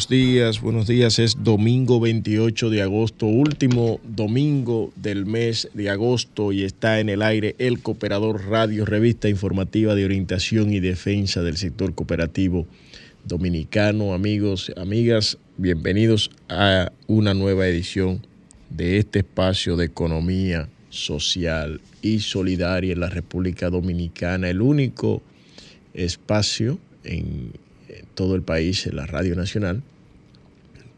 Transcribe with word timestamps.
buenos 0.00 0.08
días, 0.08 0.60
buenos 0.62 0.86
días. 0.86 1.18
Es 1.18 1.44
domingo 1.44 2.00
28 2.00 2.70
de 2.70 2.80
agosto, 2.80 3.26
último 3.26 4.00
domingo 4.02 4.94
del 4.96 5.26
mes 5.26 5.68
de 5.74 5.90
agosto 5.90 6.52
y 6.52 6.62
está 6.62 7.00
en 7.00 7.10
el 7.10 7.20
aire 7.20 7.54
el 7.58 7.82
Cooperador 7.82 8.46
Radio, 8.46 8.86
revista 8.86 9.28
informativa 9.28 9.94
de 9.94 10.06
orientación 10.06 10.72
y 10.72 10.80
defensa 10.80 11.42
del 11.42 11.58
sector 11.58 11.94
cooperativo 11.94 12.66
dominicano. 13.26 14.14
Amigos, 14.14 14.72
amigas, 14.78 15.36
bienvenidos 15.58 16.30
a 16.48 16.92
una 17.06 17.34
nueva 17.34 17.66
edición 17.66 18.26
de 18.70 18.96
este 18.96 19.18
espacio 19.18 19.76
de 19.76 19.84
economía 19.84 20.70
social 20.88 21.82
y 22.00 22.20
solidaria 22.20 22.94
en 22.94 23.00
la 23.00 23.10
República 23.10 23.68
Dominicana, 23.68 24.48
el 24.48 24.62
único 24.62 25.20
espacio 25.92 26.78
en 27.04 27.52
todo 28.14 28.34
el 28.34 28.42
país, 28.42 28.86
en 28.86 28.96
la 28.96 29.04
Radio 29.04 29.36
Nacional, 29.36 29.82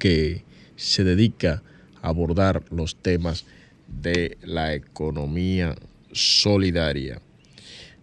que 0.03 0.43
se 0.75 1.05
dedica 1.05 1.63
a 2.03 2.09
abordar 2.09 2.65
los 2.73 2.97
temas 2.97 3.45
de 3.87 4.37
la 4.43 4.75
economía 4.75 5.77
solidaria. 6.11 7.23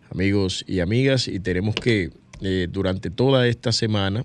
Amigos 0.10 0.64
y 0.66 0.80
amigas, 0.80 1.28
y 1.28 1.42
tenemos 1.42 1.76
que 1.76 2.12
eh, 2.40 2.70
durante 2.72 3.10
toda 3.10 3.50
esta 3.50 3.74
semana 3.74 4.24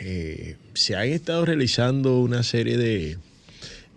eh, 0.00 0.56
se 0.74 0.96
han 0.96 1.06
estado 1.06 1.44
realizando 1.44 2.18
una 2.18 2.42
serie 2.42 2.76
de, 2.76 3.18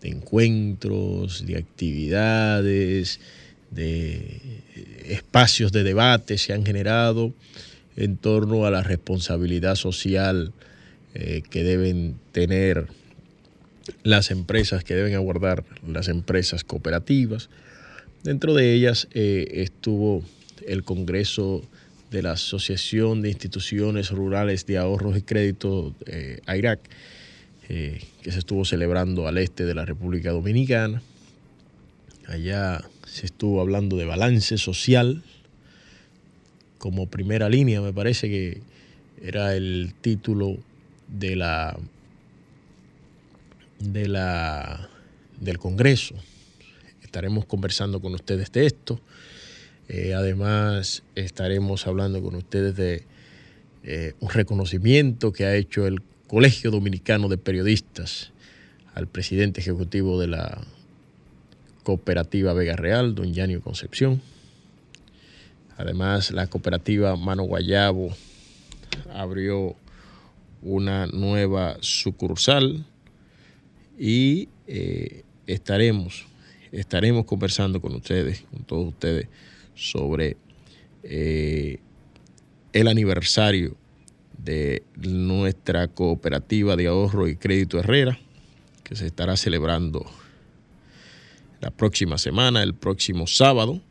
de 0.03 0.09
encuentros, 0.09 1.47
de 1.47 1.57
actividades, 1.57 3.19
de 3.71 4.61
espacios 5.05 5.71
de 5.71 5.83
debate 5.83 6.37
se 6.37 6.53
han 6.53 6.67
generado 6.67 7.33
en 7.95 8.15
torno 8.15 8.67
a 8.67 8.69
la 8.69 8.83
responsabilidad 8.83 9.73
social 9.73 10.53
eh, 11.13 11.41
que 11.49 11.63
deben 11.63 12.15
tener 12.31 12.87
las 14.03 14.31
empresas, 14.31 14.83
que 14.83 14.95
deben 14.95 15.15
aguardar 15.15 15.63
las 15.87 16.07
empresas 16.07 16.63
cooperativas. 16.63 17.49
Dentro 18.23 18.53
de 18.53 18.73
ellas 18.73 19.07
eh, 19.13 19.47
estuvo 19.55 20.23
el 20.67 20.83
Congreso 20.83 21.63
de 22.11 22.21
la 22.21 22.33
Asociación 22.33 23.21
de 23.21 23.29
Instituciones 23.29 24.11
Rurales 24.11 24.65
de 24.65 24.77
Ahorros 24.77 25.17
y 25.17 25.21
Crédito 25.21 25.95
eh, 26.05 26.41
AIRAC, 26.45 26.81
eh, 27.69 28.01
que 28.21 28.31
se 28.31 28.39
estuvo 28.39 28.65
celebrando 28.65 29.27
al 29.27 29.37
este 29.37 29.65
de 29.65 29.73
la 29.73 29.85
República 29.85 30.31
Dominicana. 30.31 31.01
Allá 32.27 32.83
se 33.07 33.25
estuvo 33.25 33.61
hablando 33.61 33.97
de 33.97 34.05
balance 34.05 34.57
social 34.57 35.23
como 36.77 37.07
primera 37.07 37.47
línea, 37.47 37.81
me 37.81 37.93
parece 37.93 38.27
que 38.27 38.61
era 39.21 39.55
el 39.55 39.93
título 40.01 40.57
de 41.11 41.35
la, 41.35 41.77
de 43.79 44.07
la 44.07 44.89
del 45.39 45.57
Congreso. 45.59 46.15
Estaremos 47.03 47.45
conversando 47.45 47.99
con 47.99 48.13
ustedes 48.13 48.51
de 48.51 48.65
esto. 48.65 48.99
Eh, 49.89 50.13
además, 50.13 51.03
estaremos 51.15 51.85
hablando 51.85 52.21
con 52.21 52.35
ustedes 52.35 52.75
de 52.75 53.03
eh, 53.83 54.13
un 54.19 54.29
reconocimiento 54.29 55.33
que 55.33 55.45
ha 55.45 55.55
hecho 55.55 55.85
el 55.85 56.01
Colegio 56.27 56.71
Dominicano 56.71 57.27
de 57.27 57.37
Periodistas 57.37 58.31
al 58.93 59.07
presidente 59.07 59.59
ejecutivo 59.59 60.19
de 60.19 60.27
la 60.27 60.61
cooperativa 61.83 62.53
Vega 62.53 62.75
Real, 62.75 63.15
don 63.15 63.33
Yanio 63.33 63.61
Concepción. 63.61 64.21
Además, 65.77 66.31
la 66.31 66.47
cooperativa 66.47 67.15
Mano 67.15 67.43
Guayabo 67.43 68.15
abrió 69.13 69.75
una 70.61 71.07
nueva 71.07 71.77
sucursal 71.81 72.85
y 73.97 74.49
eh, 74.67 75.23
estaremos, 75.47 76.25
estaremos 76.71 77.25
conversando 77.25 77.81
con 77.81 77.95
ustedes, 77.95 78.43
con 78.51 78.63
todos 78.63 78.87
ustedes, 78.89 79.27
sobre 79.75 80.37
eh, 81.03 81.79
el 82.73 82.87
aniversario 82.87 83.75
de 84.37 84.83
nuestra 84.95 85.87
cooperativa 85.87 86.75
de 86.75 86.87
ahorro 86.87 87.27
y 87.27 87.35
crédito 87.35 87.79
Herrera, 87.79 88.19
que 88.83 88.95
se 88.95 89.05
estará 89.05 89.37
celebrando 89.37 90.05
la 91.59 91.69
próxima 91.69 92.17
semana, 92.17 92.63
el 92.63 92.73
próximo 92.73 93.27
sábado. 93.27 93.81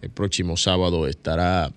El 0.00 0.10
próximo 0.10 0.56
sábado 0.56 1.06
estará 1.06 1.72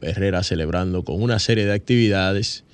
Herrera 0.00 0.42
celebrando 0.42 1.04
con 1.04 1.22
una 1.22 1.38
serie 1.38 1.64
de 1.64 1.72
actividades 1.72 2.64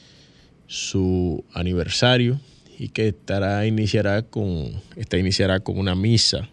su 0.66 1.44
aniversario 1.52 2.40
y 2.78 2.88
que 2.88 3.08
estará 3.08 3.66
iniciará 3.66 4.22
con 4.22 4.72
esta 4.96 5.18
iniciará 5.18 5.60
con 5.60 5.78
una 5.78 5.94
misa 5.94 6.48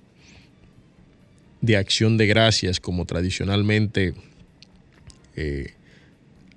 de 1.61 1.77
acción 1.77 2.17
de 2.17 2.27
gracias 2.27 2.79
como 2.79 3.05
tradicionalmente 3.05 4.13
eh, 5.35 5.73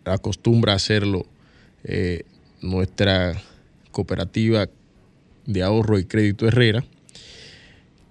acostumbra 0.05 0.75
hacerlo 0.75 1.27
eh, 1.85 2.25
nuestra 2.61 3.41
cooperativa 3.93 4.69
de 5.47 5.63
ahorro 5.63 5.99
y 5.99 6.05
crédito 6.05 6.49
Herrera, 6.49 6.85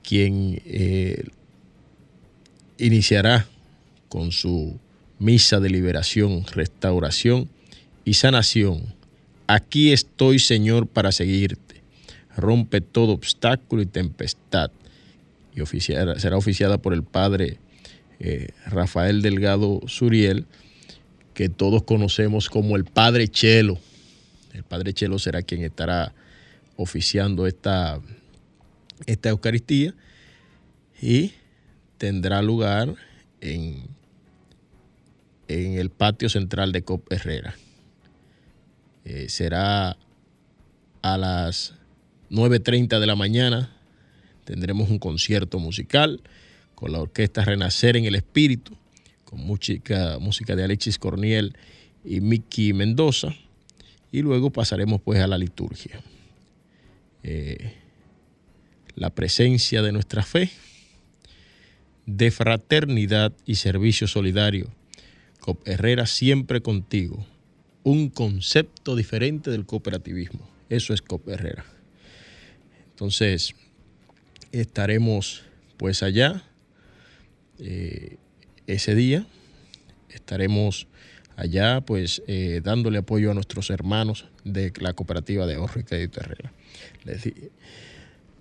quien 0.04 0.62
eh, 0.66 1.24
iniciará 2.78 3.48
con 4.10 4.32
su 4.32 4.80
misa 5.24 5.62
de 5.62 5.70
liberación, 5.70 6.46
restauración 6.54 7.50
y 8.04 8.16
sanación. 8.16 8.94
Aquí 9.48 9.94
estoy, 9.94 10.38
Señor, 10.38 10.88
para 10.88 11.14
seguirte. 11.14 11.82
Rompe 12.36 12.82
todo 12.82 13.14
obstáculo 13.14 13.82
y 13.82 13.86
tempestad. 13.86 14.72
Y 15.56 15.66
será 15.80 16.38
oficiada 16.38 16.78
por 16.78 16.94
el 16.94 17.04
Padre 17.04 17.58
eh, 18.20 18.50
Rafael 18.66 19.22
Delgado 19.22 19.80
Suriel, 19.88 20.46
que 21.34 21.48
todos 21.48 21.84
conocemos 21.84 22.50
como 22.50 22.76
el 22.76 22.84
Padre 22.84 23.30
Chelo. 23.30 23.80
El 24.54 24.64
Padre 24.64 24.94
Chelo 24.94 25.20
será 25.20 25.42
quien 25.42 25.64
estará 25.64 26.14
oficiando 26.76 27.48
esta, 27.48 28.02
esta 29.06 29.30
Eucaristía. 29.30 29.94
Y 31.02 31.32
tendrá 31.98 32.42
lugar 32.42 32.96
en, 33.40 33.84
en 35.48 35.78
el 35.78 35.90
patio 35.90 36.30
central 36.30 36.72
de 36.72 36.84
Cop 36.84 37.12
Herrera. 37.12 37.56
Eh, 39.06 39.28
será 39.30 39.98
a 41.02 41.18
las 41.18 41.74
9.30 42.30 43.00
de 43.00 43.06
la 43.06 43.16
mañana. 43.16 43.70
Tendremos 44.46 44.90
un 44.90 45.00
concierto 45.00 45.60
musical 45.60 46.22
con 46.76 46.92
la 46.92 47.00
orquesta 47.00 47.46
Renacer 47.46 47.98
en 47.98 48.06
el 48.06 48.16
Espíritu, 48.16 48.78
con 49.26 49.40
música, 49.40 50.18
música 50.20 50.56
de 50.56 50.64
Alexis 50.64 50.98
Corniel 50.98 51.56
y 52.04 52.22
Mickey 52.22 52.74
Mendoza. 52.74 53.36
Y 54.12 54.22
luego 54.22 54.52
pasaremos 54.52 55.02
pues 55.02 55.20
a 55.20 55.28
la 55.28 55.38
liturgia. 55.38 56.00
Eh, 57.24 57.74
la 58.96 59.10
presencia 59.10 59.82
de 59.82 59.92
nuestra 59.92 60.24
fe 60.24 60.52
de 62.06 62.32
fraternidad 62.32 63.34
y 63.46 63.56
servicio 63.56 64.08
solidario. 64.08 64.70
Cop 65.44 65.68
Herrera 65.68 66.06
siempre 66.06 66.62
contigo. 66.62 67.26
Un 67.84 68.10
concepto 68.10 68.96
diferente 68.96 69.52
del 69.52 69.66
cooperativismo. 69.66 70.50
Eso 70.70 70.94
es 70.94 71.02
Cop 71.02 71.28
Herrera. 71.28 71.66
Entonces, 72.92 73.54
estaremos 74.54 75.44
pues 75.76 76.02
allá 76.02 76.44
eh, 77.60 78.16
ese 78.68 78.96
día. 78.96 79.28
Estaremos 80.12 80.88
allá 81.36 81.82
pues 81.82 82.24
eh, 82.28 82.62
dándole 82.64 83.00
apoyo 83.00 83.32
a 83.32 83.34
nuestros 83.34 83.70
hermanos 83.70 84.30
de 84.46 84.72
la 84.80 84.94
cooperativa 84.94 85.46
de 85.46 85.56
ahorro 85.56 85.82
y 85.82 85.84
crédito 85.84 86.22
Herrera. 86.22 86.54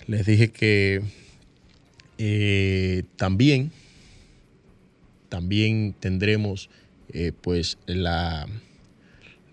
Les, 0.07 0.25
dije 0.25 0.53
que 0.53 1.03
eh, 2.19 3.03
también, 3.17 3.73
también 5.29 5.97
tendremos 5.99 6.71
eh, 7.12 7.32
pues 7.38 7.79
la, 7.87 8.47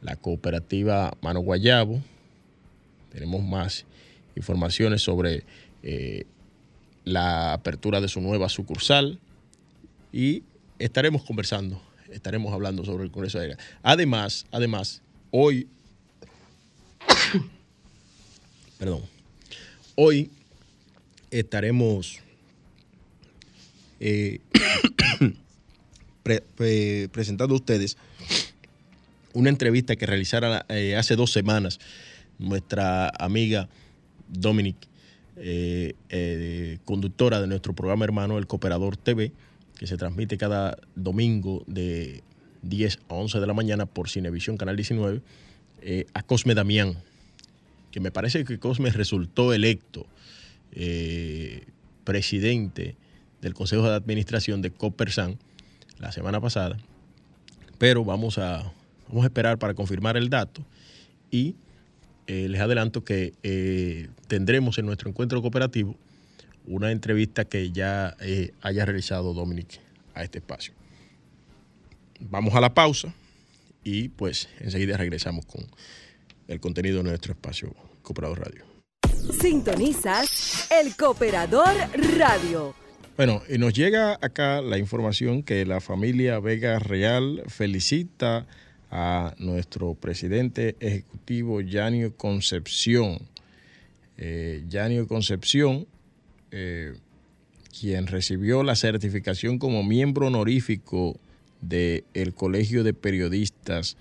la 0.01 0.15
cooperativa 0.15 1.17
Mano 1.21 1.41
Guayabo. 1.41 2.01
Tenemos 3.11 3.43
más 3.43 3.85
informaciones 4.35 5.01
sobre 5.01 5.43
eh, 5.83 6.25
la 7.03 7.53
apertura 7.53 8.01
de 8.01 8.07
su 8.07 8.21
nueva 8.21 8.49
sucursal 8.49 9.19
y 10.13 10.43
estaremos 10.77 11.23
conversando, 11.23 11.81
estaremos 12.11 12.53
hablando 12.53 12.85
sobre 12.85 13.03
el 13.03 13.11
Congreso 13.11 13.39
de 13.39 13.57
Además, 13.83 14.45
además, 14.51 15.01
hoy, 15.31 15.67
perdón, 18.77 19.01
hoy 19.95 20.31
estaremos 21.31 22.19
eh, 23.99 24.39
pre, 26.29 26.43
pre, 26.55 27.09
presentando 27.11 27.55
a 27.55 27.57
ustedes 27.57 27.97
una 29.33 29.49
entrevista 29.49 29.95
que 29.95 30.05
realizara 30.05 30.63
eh, 30.69 30.95
hace 30.95 31.15
dos 31.15 31.31
semanas 31.31 31.79
nuestra 32.37 33.11
amiga 33.17 33.67
Dominic, 34.27 34.75
eh, 35.37 35.95
eh, 36.09 36.77
conductora 36.85 37.41
de 37.41 37.47
nuestro 37.47 37.73
programa 37.73 38.05
hermano 38.05 38.37
El 38.37 38.45
Cooperador 38.45 38.95
TV, 38.95 39.31
que 39.75 39.87
se 39.87 39.97
transmite 39.97 40.37
cada 40.37 40.77
domingo 40.95 41.63
de 41.65 42.21
10 42.61 42.99
a 43.09 43.15
11 43.15 43.39
de 43.39 43.47
la 43.47 43.53
mañana 43.55 43.87
por 43.87 44.07
Cinevisión 44.07 44.55
Canal 44.55 44.75
19, 44.75 45.21
a 46.13 46.21
Cosme 46.23 46.53
Damián, 46.53 46.95
que 47.89 47.99
me 47.99 48.11
parece 48.11 48.43
que 48.43 48.59
Cosme 48.59 48.91
resultó 48.91 49.51
electo 49.51 50.05
presidente 52.03 52.97
del 53.41 53.55
Consejo 53.55 53.89
de 53.89 53.95
Administración 53.95 54.61
de 54.61 54.69
Copersan 54.69 55.39
la 55.99 56.11
semana 56.11 56.41
pasada, 56.41 56.77
pero 57.77 58.03
vamos 58.03 58.37
a, 58.37 58.71
vamos 59.07 59.23
a 59.23 59.27
esperar 59.27 59.59
para 59.59 59.73
confirmar 59.73 60.17
el 60.17 60.29
dato 60.29 60.65
y 61.29 61.55
eh, 62.27 62.47
les 62.47 62.61
adelanto 62.61 63.03
que 63.03 63.33
eh, 63.43 64.09
tendremos 64.27 64.77
en 64.77 64.85
nuestro 64.85 65.09
encuentro 65.09 65.41
cooperativo 65.41 65.95
una 66.65 66.91
entrevista 66.91 67.45
que 67.45 67.71
ya 67.71 68.15
eh, 68.19 68.53
haya 68.61 68.85
realizado 68.85 69.33
Dominic 69.33 69.79
a 70.13 70.23
este 70.23 70.37
espacio. 70.39 70.73
Vamos 72.19 72.53
a 72.53 72.61
la 72.61 72.73
pausa 72.73 73.13
y 73.83 74.09
pues 74.09 74.49
enseguida 74.59 74.97
regresamos 74.97 75.45
con 75.45 75.65
el 76.47 76.59
contenido 76.59 76.97
de 76.97 77.03
nuestro 77.03 77.33
espacio 77.33 77.73
Cooperador 78.01 78.39
Radio. 78.39 78.65
Sintonizas 79.39 80.69
el 80.71 80.95
Cooperador 80.95 81.75
Radio. 82.17 82.75
Bueno, 83.19 83.41
y 83.49 83.57
nos 83.57 83.73
llega 83.73 84.17
acá 84.21 84.61
la 84.61 84.77
información 84.77 85.43
que 85.43 85.65
la 85.65 85.81
familia 85.81 86.39
Vega 86.39 86.79
Real 86.79 87.43
felicita 87.47 88.47
a 88.89 89.35
nuestro 89.39 89.93
presidente 89.93 90.77
ejecutivo 90.79 91.59
Yanio 91.59 92.15
Concepción. 92.15 93.19
Eh, 94.17 94.63
Yanio 94.69 95.05
Concepción, 95.05 95.85
eh, 96.51 96.93
quien 97.77 98.07
recibió 98.07 98.63
la 98.63 98.77
certificación 98.77 99.59
como 99.59 99.83
miembro 99.83 100.27
honorífico 100.27 101.19
del 101.59 102.33
Colegio 102.33 102.85
de 102.85 102.93
Periodistas 102.93 103.97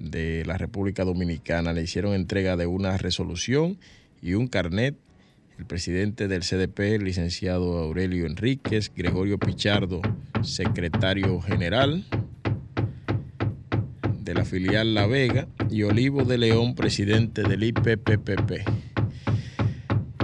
de 0.00 0.42
la 0.44 0.58
República 0.58 1.04
Dominicana, 1.04 1.72
le 1.72 1.82
hicieron 1.82 2.14
entrega 2.14 2.56
de 2.56 2.66
una 2.66 2.98
resolución 2.98 3.78
y 4.20 4.34
un 4.34 4.48
carnet 4.48 4.96
el 5.58 5.64
presidente 5.66 6.28
del 6.28 6.42
CDP, 6.42 6.80
el 6.94 7.04
licenciado 7.04 7.78
Aurelio 7.78 8.26
Enríquez, 8.26 8.92
Gregorio 8.94 9.38
Pichardo, 9.38 10.02
secretario 10.42 11.40
general 11.40 12.04
de 14.20 14.34
la 14.34 14.44
filial 14.44 14.94
La 14.94 15.06
Vega, 15.06 15.48
y 15.70 15.82
Olivo 15.82 16.24
de 16.24 16.38
León, 16.38 16.74
presidente 16.74 17.42
del 17.42 17.62
IPPPP. 17.62 18.52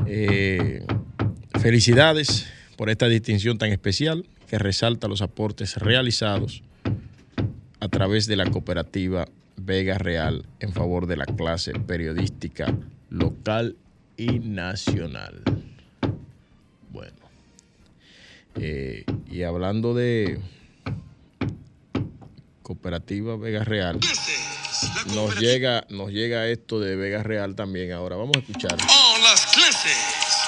Eh, 0.07 0.85
felicidades 1.61 2.47
por 2.77 2.91
esta 2.91 3.09
distinción 3.09 3.59
tan 3.59 3.71
especial 3.71 4.27
que 4.49 4.59
resalta 4.59 5.09
los 5.09 5.23
aportes 5.23 5.77
realizados 5.77 6.63
a 7.81 7.89
través 7.89 8.27
de 8.27 8.37
la 8.37 8.51
cooperativa 8.51 9.27
Vega 9.57 9.99
Real 9.99 10.47
en 10.61 10.73
favor 10.73 11.07
de 11.07 11.17
la 11.17 11.25
clase 11.25 11.73
periodística 11.73 12.77
local 13.09 13.77
y 14.17 14.39
nacional. 14.39 15.43
Bueno, 16.91 17.17
eh, 18.57 19.05
y 19.31 19.43
hablando 19.43 19.95
de 19.95 20.41
cooperativa 22.63 23.37
Vega 23.37 23.65
Real, 23.65 23.99
nos 25.15 25.39
llega, 25.39 25.87
nos 25.89 26.11
llega 26.11 26.49
esto 26.49 26.81
de 26.81 26.97
Vega 26.97 27.23
Real 27.23 27.55
también. 27.55 27.93
Ahora 27.93 28.17
vamos 28.17 28.37
a 28.37 28.41
escuchar. 28.41 28.77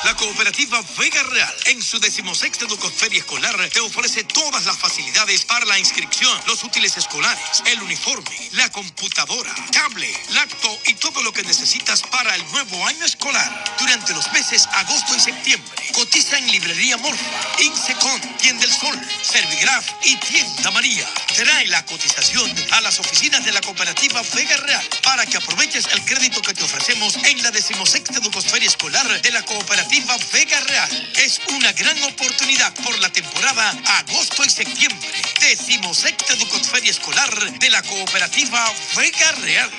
La 0.04 0.14
cooperativa 0.16 0.84
Vega 0.98 1.22
Real, 1.22 1.54
en 1.64 1.82
su 1.82 1.98
decimosexta 1.98 2.66
Educoferia 2.66 3.20
Escolar, 3.20 3.56
te 3.70 3.80
ofrece 3.80 4.22
todas 4.24 4.66
las 4.66 4.76
facilidades 4.76 5.46
para 5.46 5.64
la 5.64 5.78
inscripción, 5.78 6.38
los 6.46 6.62
útiles 6.62 6.94
escolares, 6.98 7.62
el 7.64 7.80
uniforme, 7.80 8.50
la 8.52 8.70
computadora, 8.70 9.54
cable, 9.72 10.12
lacto 10.32 10.78
y 10.88 10.94
todo 10.94 11.22
lo 11.22 11.32
que 11.32 11.42
necesitas 11.42 12.02
para 12.02 12.34
el 12.34 12.44
nuevo 12.52 12.86
año 12.86 13.02
escolar. 13.02 13.64
Durante 13.78 14.12
los 14.12 14.30
meses 14.32 14.68
agosto 14.74 15.16
y 15.16 15.20
septiembre, 15.20 15.70
cotiza 15.94 16.36
en 16.36 16.50
Librería 16.50 16.98
Morfa, 16.98 17.62
Insecon, 17.62 18.20
Tienda 18.36 18.60
del 18.60 18.74
Sol, 18.74 19.00
Servigraf 19.22 19.86
y 20.04 20.16
Tienda 20.16 20.70
María. 20.70 21.08
Trae 21.34 21.66
la 21.68 21.82
cotización 21.86 22.54
a 22.72 22.82
las 22.82 23.00
oficinas 23.00 23.42
de 23.42 23.52
la 23.52 23.62
cooperativa 23.62 24.20
Vega 24.34 24.58
Real 24.58 24.86
para 25.02 25.24
que 25.24 25.38
aproveches 25.38 25.86
el 25.92 26.04
crédito 26.04 26.42
que 26.42 26.52
te 26.52 26.62
ofrecemos 26.62 27.16
en 27.24 27.42
la 27.42 27.50
decimosexta 27.50 28.18
Educoferia 28.18 28.68
Escolar 28.68 29.22
de 29.22 29.30
la 29.30 29.42
cooperativa 29.46 29.93
Vega 29.94 30.60
Real. 30.66 30.90
Es 31.24 31.40
una 31.56 31.72
gran 31.72 31.96
oportunidad 32.12 32.74
por 32.82 33.00
la 33.00 33.08
temporada 33.10 33.70
agosto 34.00 34.42
y 34.44 34.50
septiembre. 34.50 35.06
Decimosexta 35.40 36.34
Educosferia 36.34 36.90
Escolar 36.90 37.30
de 37.60 37.70
la 37.70 37.80
Cooperativa 37.80 38.64
Vega 38.96 39.32
Real. 39.40 39.70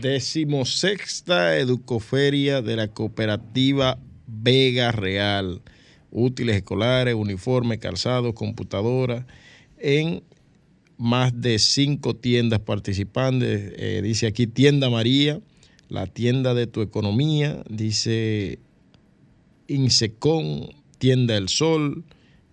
Decimosexta 0.00 1.58
Educoferia 1.58 2.60
de 2.60 2.74
la 2.74 2.88
Cooperativa 2.88 3.98
Vega 4.26 4.90
Real. 4.90 5.62
Útiles 6.10 6.56
escolares, 6.56 7.14
uniformes, 7.14 7.78
calzados, 7.78 8.34
computadoras, 8.34 9.26
en 9.78 10.24
más 10.98 11.40
de 11.40 11.60
cinco 11.60 12.16
tiendas 12.16 12.58
participantes. 12.58 13.74
Eh, 13.76 14.00
dice 14.02 14.26
aquí 14.26 14.48
Tienda 14.48 14.90
María, 14.90 15.40
la 15.88 16.06
tienda 16.06 16.54
de 16.54 16.66
tu 16.66 16.82
economía, 16.82 17.62
dice 17.68 18.58
Insecon, 19.68 20.68
tienda 20.98 21.34
del 21.34 21.48
sol 21.48 22.04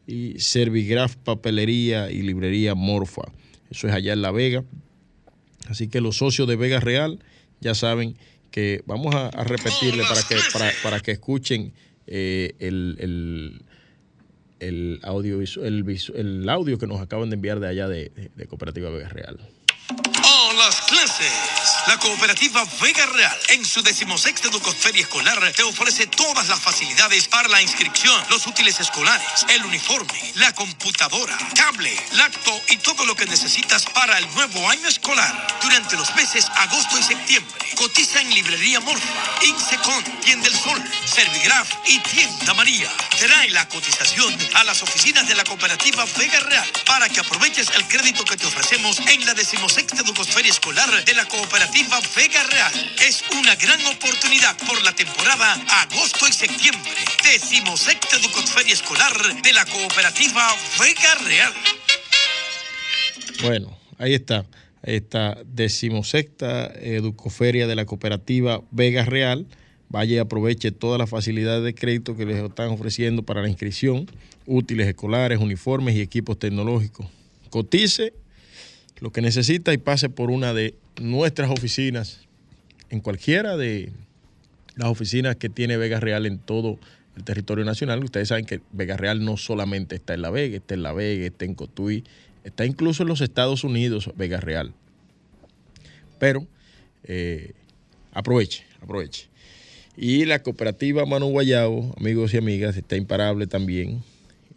y 0.05 0.39
Servigraf 0.39 1.15
Papelería 1.15 2.11
y 2.11 2.21
Librería 2.21 2.75
Morfa. 2.75 3.23
Eso 3.69 3.87
es 3.87 3.93
allá 3.93 4.13
en 4.13 4.21
La 4.21 4.31
Vega. 4.31 4.63
Así 5.67 5.87
que 5.87 6.01
los 6.01 6.17
socios 6.17 6.47
de 6.47 6.55
Vega 6.55 6.79
Real 6.79 7.19
ya 7.61 7.73
saben 7.73 8.15
que 8.51 8.83
vamos 8.85 9.15
a, 9.15 9.31
repetirle 9.31 10.03
para 10.03 10.21
que, 10.21 10.35
para, 10.83 10.99
que 10.99 11.11
escuchen 11.11 11.73
eh, 12.05 12.53
el, 12.59 13.63
el, 14.59 14.99
audio, 15.01 15.39
el, 15.41 16.49
audio 16.49 16.77
que 16.77 16.85
nos 16.85 17.01
acaban 17.01 17.29
de 17.29 17.35
enviar 17.35 17.59
de 17.59 17.67
allá 17.67 17.87
de, 17.87 18.11
de 18.35 18.45
Cooperativa 18.45 18.89
Vega 18.89 19.09
Real. 19.09 19.39
La 21.93 21.99
cooperativa 21.99 22.65
Vega 22.81 23.05
Real, 23.05 23.39
en 23.49 23.63
su 23.63 23.83
decimosexta 23.83 24.47
Educoferia 24.47 25.03
Escolar, 25.03 25.53
te 25.55 25.61
ofrece 25.61 26.07
todas 26.07 26.49
las 26.49 26.59
facilidades 26.59 27.27
para 27.27 27.47
la 27.49 27.61
inscripción, 27.61 28.19
los 28.31 28.47
útiles 28.47 28.79
escolares, 28.79 29.45
el 29.49 29.63
uniforme, 29.63 30.31
la 30.33 30.55
computadora, 30.55 31.37
cable, 31.55 31.95
lacto 32.13 32.59
y 32.69 32.77
todo 32.77 33.05
lo 33.05 33.15
que 33.15 33.27
necesitas 33.27 33.85
para 33.85 34.17
el 34.17 34.27
nuevo 34.33 34.67
año 34.71 34.87
escolar. 34.87 35.47
Durante 35.61 35.95
los 35.95 36.15
meses 36.15 36.47
agosto 36.55 36.97
y 36.97 37.03
septiembre, 37.03 37.53
cotiza 37.75 38.21
en 38.21 38.33
Librería 38.33 38.79
Morfa, 38.79 39.13
Insecon, 39.43 40.03
Tienda 40.21 40.49
del 40.49 40.59
Sol, 40.59 40.83
Servigraf 41.05 41.69
y 41.85 41.99
Tienda 41.99 42.55
María. 42.55 42.89
Trae 43.19 43.51
la 43.51 43.69
cotización 43.69 44.35
a 44.55 44.63
las 44.63 44.81
oficinas 44.81 45.27
de 45.27 45.35
la 45.35 45.43
cooperativa 45.43 46.05
Vega 46.17 46.39
Real 46.39 46.67
para 46.87 47.07
que 47.07 47.19
aproveches 47.19 47.69
el 47.75 47.87
crédito 47.87 48.25
que 48.25 48.35
te 48.35 48.47
ofrecemos 48.47 48.97
en 48.97 49.23
la 49.27 49.35
decimosexta 49.35 50.01
Educoferia 50.01 50.51
Escolar 50.51 51.05
de 51.05 51.13
la 51.13 51.25
cooperativa 51.27 51.82
Vega 52.15 52.43
Real. 52.49 52.71
Es 53.05 53.23
una 53.37 53.55
gran 53.55 53.79
oportunidad 53.85 54.57
por 54.65 54.81
la 54.83 54.93
temporada 54.93 55.53
agosto 55.81 56.27
y 56.27 56.31
septiembre. 56.31 56.91
Decimosexta 57.23 58.17
Educoferia 58.17 58.73
Escolar 58.73 59.41
de 59.41 59.53
la 59.53 59.65
Cooperativa 59.65 60.47
Vega 60.79 61.15
Real. 61.25 61.53
Bueno, 63.41 63.77
ahí 63.97 64.13
está. 64.13 64.45
Ahí 64.81 64.95
está 64.95 65.37
decimosexta 65.45 66.71
Educoferia 66.75 67.67
de 67.67 67.75
la 67.75 67.85
Cooperativa 67.85 68.61
Vega 68.71 69.03
Real. 69.05 69.45
Vaya 69.89 70.15
y 70.15 70.19
aproveche 70.19 70.71
todas 70.71 70.97
las 70.97 71.09
facilidades 71.09 71.63
de 71.63 71.75
crédito 71.75 72.15
que 72.15 72.25
les 72.25 72.43
están 72.43 72.69
ofreciendo 72.69 73.23
para 73.23 73.41
la 73.41 73.49
inscripción, 73.49 74.09
útiles 74.45 74.87
escolares, 74.87 75.39
uniformes 75.39 75.95
y 75.95 76.01
equipos 76.01 76.39
tecnológicos. 76.39 77.07
Cotice 77.49 78.13
lo 78.99 79.11
que 79.11 79.21
necesita 79.21 79.73
y 79.73 79.77
pase 79.77 80.09
por 80.09 80.31
una 80.31 80.53
de 80.53 80.75
nuestras 81.01 81.49
oficinas, 81.49 82.21
en 82.89 82.99
cualquiera 82.99 83.57
de 83.57 83.91
las 84.75 84.89
oficinas 84.89 85.35
que 85.35 85.49
tiene 85.49 85.77
Vega 85.77 85.99
Real 85.99 86.25
en 86.25 86.39
todo 86.39 86.79
el 87.15 87.23
territorio 87.23 87.65
nacional. 87.65 88.03
Ustedes 88.03 88.29
saben 88.29 88.45
que 88.45 88.61
Vega 88.71 88.97
Real 88.97 89.23
no 89.23 89.37
solamente 89.37 89.95
está 89.95 90.13
en 90.13 90.21
La 90.21 90.29
Vega, 90.29 90.57
está 90.57 90.73
en 90.73 90.83
La 90.83 90.93
Vega, 90.93 91.25
está 91.25 91.45
en 91.45 91.55
Cotuí, 91.55 92.03
está 92.43 92.65
incluso 92.65 93.03
en 93.03 93.09
los 93.09 93.21
Estados 93.21 93.63
Unidos, 93.63 94.11
Vega 94.15 94.39
Real. 94.39 94.73
Pero 96.19 96.47
eh, 97.03 97.53
aproveche, 98.11 98.63
aproveche. 98.81 99.27
Y 99.95 100.25
la 100.25 100.41
cooperativa 100.41 101.05
Manu 101.05 101.27
Guayabo, 101.27 101.93
amigos 101.97 102.33
y 102.33 102.37
amigas, 102.37 102.77
está 102.77 102.95
imparable 102.95 103.45
también 103.45 104.03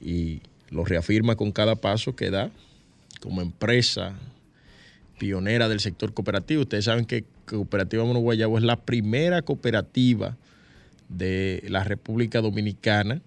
y 0.00 0.40
lo 0.70 0.84
reafirma 0.84 1.36
con 1.36 1.52
cada 1.52 1.76
paso 1.76 2.16
que 2.16 2.30
da 2.30 2.50
como 3.20 3.42
empresa 3.42 4.14
pionera 5.18 5.68
del 5.68 5.80
sector 5.80 6.12
cooperativo. 6.12 6.62
Ustedes 6.62 6.84
saben 6.84 7.04
que 7.04 7.24
Cooperativa 7.46 8.04
Mono 8.04 8.20
Guayabo 8.20 8.58
es 8.58 8.64
la 8.64 8.76
primera 8.76 9.42
cooperativa 9.42 10.36
de 11.08 11.62
la 11.68 11.84
República 11.84 12.40
Dominicana 12.40 13.22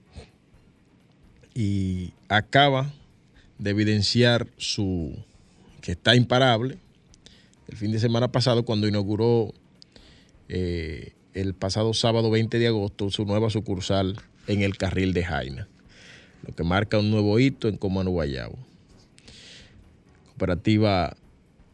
y 1.53 2.13
acaba 2.27 2.91
de 3.57 3.71
evidenciar 3.71 4.47
su 4.57 5.15
que 5.81 5.93
está 5.93 6.15
imparable 6.15 6.77
el 7.67 7.77
fin 7.77 7.91
de 7.91 7.99
semana 7.99 8.31
pasado 8.31 8.65
cuando 8.65 8.87
inauguró 8.87 9.53
eh, 10.49 11.13
el 11.33 11.53
pasado 11.53 11.93
sábado 11.93 12.31
20 12.31 12.57
de 12.59 12.67
agosto 12.67 13.09
su 13.11 13.25
nueva 13.25 13.49
sucursal 13.49 14.17
en 14.47 14.61
el 14.61 14.77
carril 14.77 15.13
de 15.13 15.23
Jaina, 15.23 15.67
lo 16.45 16.55
que 16.55 16.63
marca 16.63 16.97
un 16.97 17.11
nuevo 17.11 17.39
hito 17.39 17.67
en 17.67 17.77
Comano 17.77 18.09
Guayabo. 18.09 18.57
Cooperativa 20.39 21.17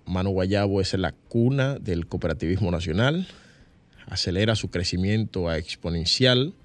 Mano 0.08 0.32
Guayabo 0.32 0.82
es 0.82 0.96
la 0.96 1.12
cuna 1.12 1.78
del 1.78 2.08
cooperativismo 2.08 2.72
nacional, 2.72 3.28
acelera 4.08 4.56
su 4.56 4.72
crecimiento 4.72 5.50
a 5.50 5.60
exponencial. 5.60 6.56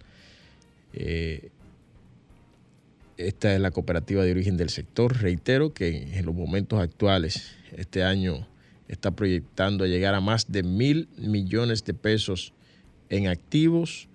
Eh, 0.95 1.51
esta 3.19 3.55
es 3.55 3.61
la 3.61 3.71
cooperativa 3.71 4.25
de 4.25 4.31
origen 4.31 4.57
del 4.57 4.71
sector. 4.71 5.21
Reitero 5.21 5.75
que 5.75 6.19
en 6.19 6.25
los 6.25 6.35
momentos 6.35 6.81
actuales, 6.81 7.55
este 7.77 8.03
año 8.03 8.49
está 8.89 9.11
proyectando 9.11 9.85
llegar 9.85 10.15
a 10.15 10.23
más 10.23 10.51
de 10.51 10.63
mil 10.63 11.07
millones 11.19 11.85
de 11.85 11.93
pesos 11.93 12.55
en 13.11 13.29
activos, 13.29 14.09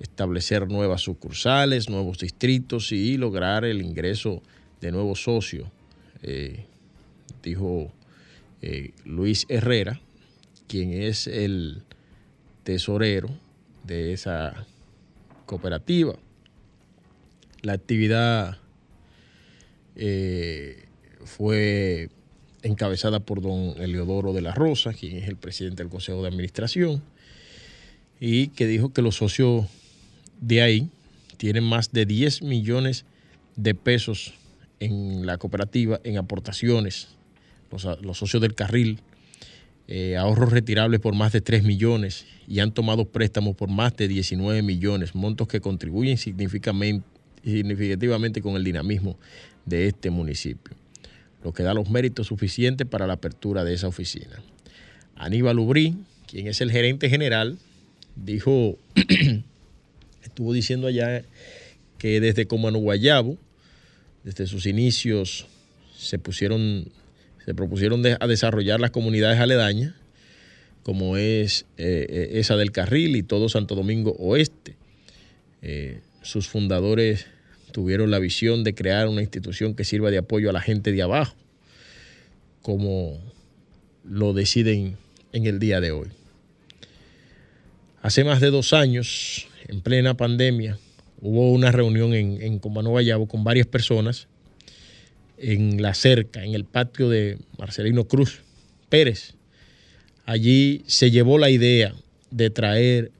establecer 0.00 0.68
nuevas 0.70 1.02
sucursales, 1.02 1.90
nuevos 1.90 2.16
distritos 2.16 2.92
y 2.92 3.18
lograr 3.18 3.66
el 3.66 3.82
ingreso 3.82 4.42
de 4.80 4.90
nuevos 4.90 5.22
socios, 5.22 5.68
eh, 6.22 6.64
dijo 7.46 7.92
eh, 8.60 8.90
Luis 9.04 9.46
Herrera, 9.48 10.00
quien 10.66 10.92
es 10.92 11.26
el 11.26 11.82
tesorero 12.64 13.30
de 13.84 14.12
esa 14.12 14.66
cooperativa. 15.46 16.16
La 17.62 17.74
actividad 17.74 18.58
eh, 19.94 20.84
fue 21.24 22.10
encabezada 22.62 23.20
por 23.20 23.40
don 23.40 23.80
Eleodoro 23.80 24.32
de 24.32 24.42
la 24.42 24.52
Rosa, 24.52 24.92
quien 24.92 25.16
es 25.16 25.28
el 25.28 25.36
presidente 25.36 25.84
del 25.84 25.90
Consejo 25.90 26.22
de 26.22 26.28
Administración, 26.28 27.02
y 28.18 28.48
que 28.48 28.66
dijo 28.66 28.92
que 28.92 29.02
los 29.02 29.16
socios 29.16 29.66
de 30.40 30.62
ahí 30.62 30.90
tienen 31.36 31.62
más 31.62 31.92
de 31.92 32.06
10 32.06 32.42
millones 32.42 33.04
de 33.54 33.74
pesos 33.74 34.34
en 34.80 35.26
la 35.26 35.38
cooperativa 35.38 36.00
en 36.02 36.18
aportaciones, 36.18 37.15
los, 37.70 38.18
socios 38.18 38.40
del 38.40 38.54
carril, 38.54 39.00
eh, 39.88 40.16
ahorros 40.16 40.52
retirables 40.52 41.00
por 41.00 41.14
más 41.14 41.32
de 41.32 41.40
3 41.40 41.64
millones 41.64 42.26
y 42.48 42.60
han 42.60 42.72
tomado 42.72 43.06
préstamos 43.06 43.56
por 43.56 43.68
más 43.68 43.96
de 43.96 44.06
19 44.08 44.62
millones, 44.62 45.14
montos 45.14 45.48
que 45.48 45.60
contribuyen 45.60 46.16
significativamente 46.16 48.42
con 48.42 48.56
el 48.56 48.64
dinamismo 48.64 49.18
de 49.64 49.88
este 49.88 50.10
municipio 50.10 50.74
lo 51.46 51.52
que 51.52 51.62
da 51.62 51.74
los 51.74 51.88
méritos 51.88 52.26
suficientes 52.26 52.88
para 52.88 53.06
la 53.06 53.12
apertura 53.12 53.62
de 53.62 53.72
esa 53.72 53.86
oficina. 53.86 54.42
Aníbal 55.14 55.60
Ubrí, 55.60 55.96
quien 56.26 56.48
es 56.48 56.60
el 56.60 56.72
gerente 56.72 57.08
general, 57.08 57.56
dijo, 58.16 58.76
estuvo 60.24 60.52
diciendo 60.52 60.88
allá 60.88 61.22
que 61.98 62.20
desde 62.20 62.46
Comano 62.46 62.78
Guayabo, 62.78 63.38
desde 64.24 64.48
sus 64.48 64.66
inicios, 64.66 65.46
se 65.96 66.18
pusieron, 66.18 66.88
se 67.46 67.54
propusieron 67.54 68.02
a 68.04 68.26
desarrollar 68.26 68.80
las 68.80 68.90
comunidades 68.90 69.38
aledañas, 69.38 69.94
como 70.82 71.16
es 71.16 71.64
eh, 71.78 72.04
eh, 72.08 72.30
esa 72.40 72.56
del 72.56 72.72
Carril 72.72 73.14
y 73.14 73.22
todo 73.22 73.48
Santo 73.48 73.76
Domingo 73.76 74.16
Oeste. 74.18 74.74
Eh, 75.62 76.00
sus 76.22 76.48
fundadores 76.48 77.26
tuvieron 77.70 78.10
la 78.10 78.18
visión 78.18 78.64
de 78.64 78.74
crear 78.74 79.06
una 79.06 79.22
institución 79.22 79.76
que 79.76 79.84
sirva 79.84 80.10
de 80.10 80.18
apoyo 80.18 80.50
a 80.50 80.52
la 80.52 80.60
gente 80.60 80.90
de 80.90 81.02
abajo, 81.02 81.36
como 82.62 83.20
lo 84.02 84.32
deciden 84.32 84.96
en 85.32 85.46
el 85.46 85.60
día 85.60 85.80
de 85.80 85.92
hoy. 85.92 86.08
Hace 88.02 88.24
más 88.24 88.40
de 88.40 88.50
dos 88.50 88.72
años, 88.72 89.46
en 89.68 89.82
plena 89.82 90.16
pandemia, 90.16 90.78
hubo 91.20 91.52
una 91.52 91.70
reunión 91.70 92.12
en, 92.12 92.42
en 92.42 92.58
Comano 92.58 92.94
con 93.28 93.44
varias 93.44 93.68
personas 93.68 94.26
en 95.38 95.82
la 95.82 95.94
cerca, 95.94 96.44
en 96.44 96.54
el 96.54 96.64
patio 96.64 97.08
de 97.08 97.38
Marcelino 97.58 98.04
Cruz 98.04 98.40
Pérez. 98.88 99.34
Allí 100.24 100.82
se 100.86 101.10
llevó 101.10 101.38
la 101.38 101.50
idea 101.50 101.94
de 102.30 102.50
traer 102.50 103.12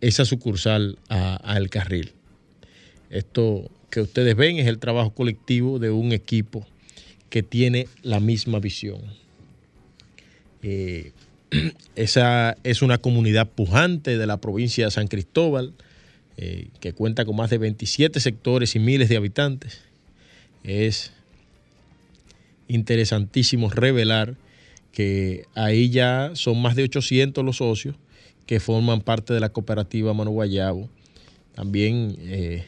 esa 0.00 0.24
sucursal 0.24 0.98
al 1.08 1.70
carril. 1.70 2.12
Esto 3.10 3.70
que 3.90 4.00
ustedes 4.00 4.36
ven 4.36 4.58
es 4.58 4.66
el 4.66 4.78
trabajo 4.78 5.14
colectivo 5.14 5.78
de 5.78 5.90
un 5.90 6.12
equipo 6.12 6.66
que 7.30 7.42
tiene 7.42 7.88
la 8.02 8.20
misma 8.20 8.58
visión. 8.58 9.00
Eh, 10.62 11.12
esa 11.96 12.56
es 12.64 12.82
una 12.82 12.98
comunidad 12.98 13.48
pujante 13.48 14.18
de 14.18 14.26
la 14.26 14.40
provincia 14.40 14.84
de 14.84 14.90
San 14.90 15.08
Cristóbal, 15.08 15.74
eh, 16.36 16.68
que 16.80 16.92
cuenta 16.92 17.24
con 17.24 17.36
más 17.36 17.50
de 17.50 17.58
27 17.58 18.20
sectores 18.20 18.74
y 18.76 18.78
miles 18.78 19.08
de 19.08 19.16
habitantes. 19.16 19.82
Es 20.64 21.12
interesantísimo 22.68 23.70
revelar 23.70 24.36
que 24.92 25.46
ahí 25.54 25.90
ya 25.90 26.30
son 26.34 26.60
más 26.60 26.76
de 26.76 26.84
800 26.84 27.44
los 27.44 27.58
socios 27.58 27.96
que 28.46 28.60
forman 28.60 29.00
parte 29.00 29.34
de 29.34 29.40
la 29.40 29.50
cooperativa 29.50 30.14
Mano 30.14 30.30
Guayabo. 30.30 30.88
También 31.54 32.16
eh, 32.20 32.64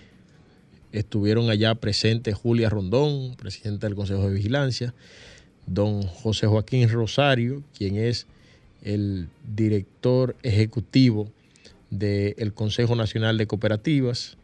estuvieron 0.92 1.50
allá 1.50 1.74
presentes 1.74 2.34
Julia 2.34 2.68
Rondón, 2.68 3.36
presidenta 3.36 3.86
del 3.86 3.96
Consejo 3.96 4.28
de 4.28 4.34
Vigilancia, 4.34 4.94
don 5.66 6.02
José 6.02 6.46
Joaquín 6.46 6.88
Rosario, 6.88 7.62
quien 7.76 7.96
es 7.96 8.26
el 8.82 9.28
director 9.54 10.36
ejecutivo 10.42 11.30
del 11.90 12.52
Consejo 12.54 12.96
Nacional 12.96 13.38
de 13.38 13.46
Cooperativas, 13.46 14.37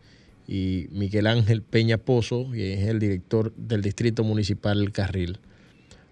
y 0.46 0.86
Miguel 0.90 1.26
Ángel 1.26 1.62
Peña 1.62 1.98
Pozo, 1.98 2.50
quien 2.50 2.78
es 2.78 2.88
el 2.88 2.98
director 2.98 3.54
del 3.56 3.82
Distrito 3.82 4.24
Municipal 4.24 4.78
del 4.78 4.92
Carril. 4.92 5.38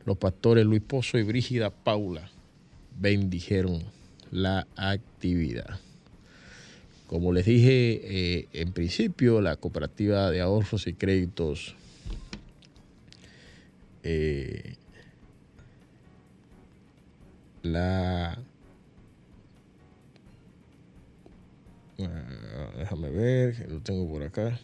Los 0.05 0.17
pastores 0.17 0.65
Luis 0.65 0.83
Pozo 0.83 1.19
y 1.19 1.23
Brígida 1.23 1.71
Paula 1.71 2.31
bendijeron 2.99 3.83
la 4.31 4.67
actividad. 4.77 5.79
Como 7.07 7.33
les 7.33 7.45
dije 7.45 8.01
eh, 8.05 8.49
en 8.55 8.73
principio, 8.73 9.41
la 9.41 9.57
cooperativa 9.57 10.31
de 10.31 10.41
ahorros 10.41 10.87
y 10.87 10.95
créditos 10.95 11.75
eh, 14.03 14.77
la 17.63 18.39
déjame 22.79 23.11
ver 23.11 23.57
que 23.57 23.67
lo 23.69 23.81
tengo 23.81 24.09
por 24.09 24.23
acá. 24.23 24.59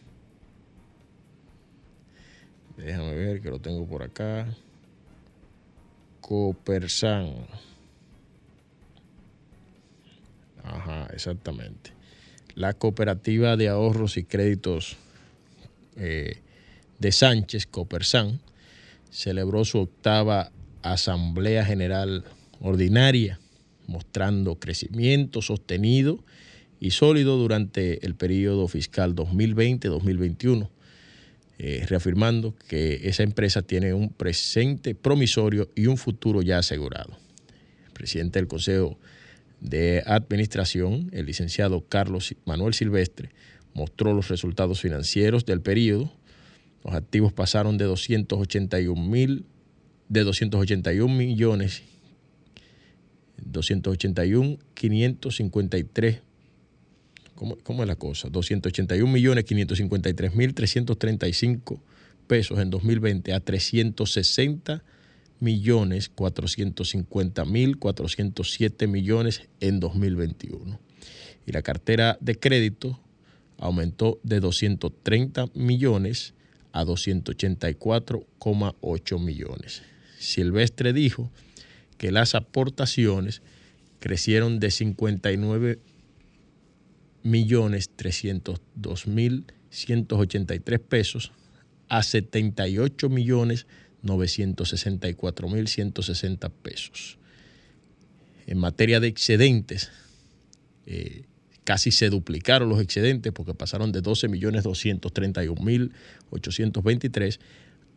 Déjame 2.77 3.15
ver 3.15 3.41
que 3.41 3.51
lo 3.51 3.59
tengo 3.61 3.87
por 3.87 4.03
acá. 4.03 4.47
Copersan 6.21 7.47
ajá 10.69 11.09
exactamente. 11.13 11.93
La 12.55 12.75
cooperativa 12.75 13.57
de 13.57 13.69
ahorros 13.69 14.17
y 14.17 14.25
créditos 14.25 14.97
eh, 15.97 16.41
de 16.99 17.13
Sánchez, 17.13 17.67
Copersan, 17.67 18.41
celebró 19.11 19.65
su 19.65 19.79
octava 19.79 20.51
Asamblea 20.83 21.65
General 21.65 22.25
Ordinaria, 22.61 23.39
mostrando 23.87 24.57
crecimiento 24.57 25.43
sostenido 25.43 26.19
y 26.81 26.91
sólido 26.93 27.37
durante 27.37 28.05
el 28.07 28.15
periodo 28.15 28.69
fiscal 28.69 29.15
2020-2021, 29.15 30.69
eh, 31.59 31.85
reafirmando 31.89 32.55
que 32.69 33.09
esa 33.09 33.25
empresa 33.25 33.63
tiene 33.63 33.93
un 33.93 34.11
presente 34.11 34.95
promisorio 34.95 35.71
y 35.75 35.87
un 35.87 35.97
futuro 35.97 36.41
ya 36.43 36.59
asegurado. 36.59 37.19
El 37.87 37.93
presidente 37.93 38.39
del 38.39 38.47
Consejo 38.47 38.99
de 39.61 40.03
Administración, 40.07 41.11
el 41.13 41.27
licenciado 41.27 41.85
Carlos 41.89 42.35
Manuel 42.45 42.75
Silvestre, 42.75 43.31
mostró 43.75 44.15
los 44.15 44.29
resultados 44.29 44.81
financieros 44.81 45.45
del 45.45 45.61
periodo. 45.61 46.13
Los 46.85 46.95
activos 46.95 47.33
pasaron 47.33 47.77
de 47.77 47.87
281 47.87 49.03
mil, 49.03 49.45
de 50.09 50.23
281 50.23 51.13
millones, 51.13 51.83
281 53.45 54.59
553 54.75 56.28
¿Cómo, 57.39 57.57
¿Cómo, 57.63 57.85
es 57.85 57.89
la 57.89 57.95
cosa? 57.95 58.29
281 58.29 59.13
millones 59.13 59.45
553 59.45 60.35
mil 60.35 60.55
335 60.55 61.81
pesos 62.27 62.59
en 62.59 62.69
2020 62.69 63.33
a 63.33 63.39
360 63.39 64.83
millones 65.39 66.09
450 66.09 67.45
mil 67.45 67.79
407 67.79 68.89
millones 68.89 69.43
en 69.61 69.79
2021. 69.79 70.81
Y 71.47 71.53
la 71.53 71.63
cartera 71.63 72.19
de 72.21 72.35
crédito 72.35 72.99
aumentó 73.57 74.19
de 74.25 74.41
230 74.41 75.47
millones 75.55 76.35
a 76.73 76.85
284,8 76.85 79.21
millones. 79.21 79.83
Silvestre 80.19 80.93
dijo 80.93 81.31
que 81.99 82.11
las 82.11 82.35
aportaciones 82.35 83.43
crecieron 84.01 84.59
de 84.59 84.73
59 84.73 85.79
millones 87.29 87.91
302 87.95 89.07
mil 89.07 89.45
183 89.71 90.81
pesos 90.81 91.33
a 91.89 92.03
78 92.03 93.09
millones 93.09 93.67
964 94.03 95.49
mil 95.49 95.69
160 95.69 96.49
pesos. 96.49 97.19
En 98.47 98.59
materia 98.59 99.01
de 99.01 99.09
excedentes, 99.09 99.91
eh, 100.87 101.25
casi 101.65 101.91
se 101.91 102.09
duplicaron 102.09 102.69
los 102.69 102.81
excedentes 102.81 103.33
porque 103.33 103.55
pasaron 103.55 103.93
de 103.93 104.01
12 104.01 104.29
millones 104.29 104.65
231 104.65 105.63
mil 105.63 105.93
823 106.31 107.41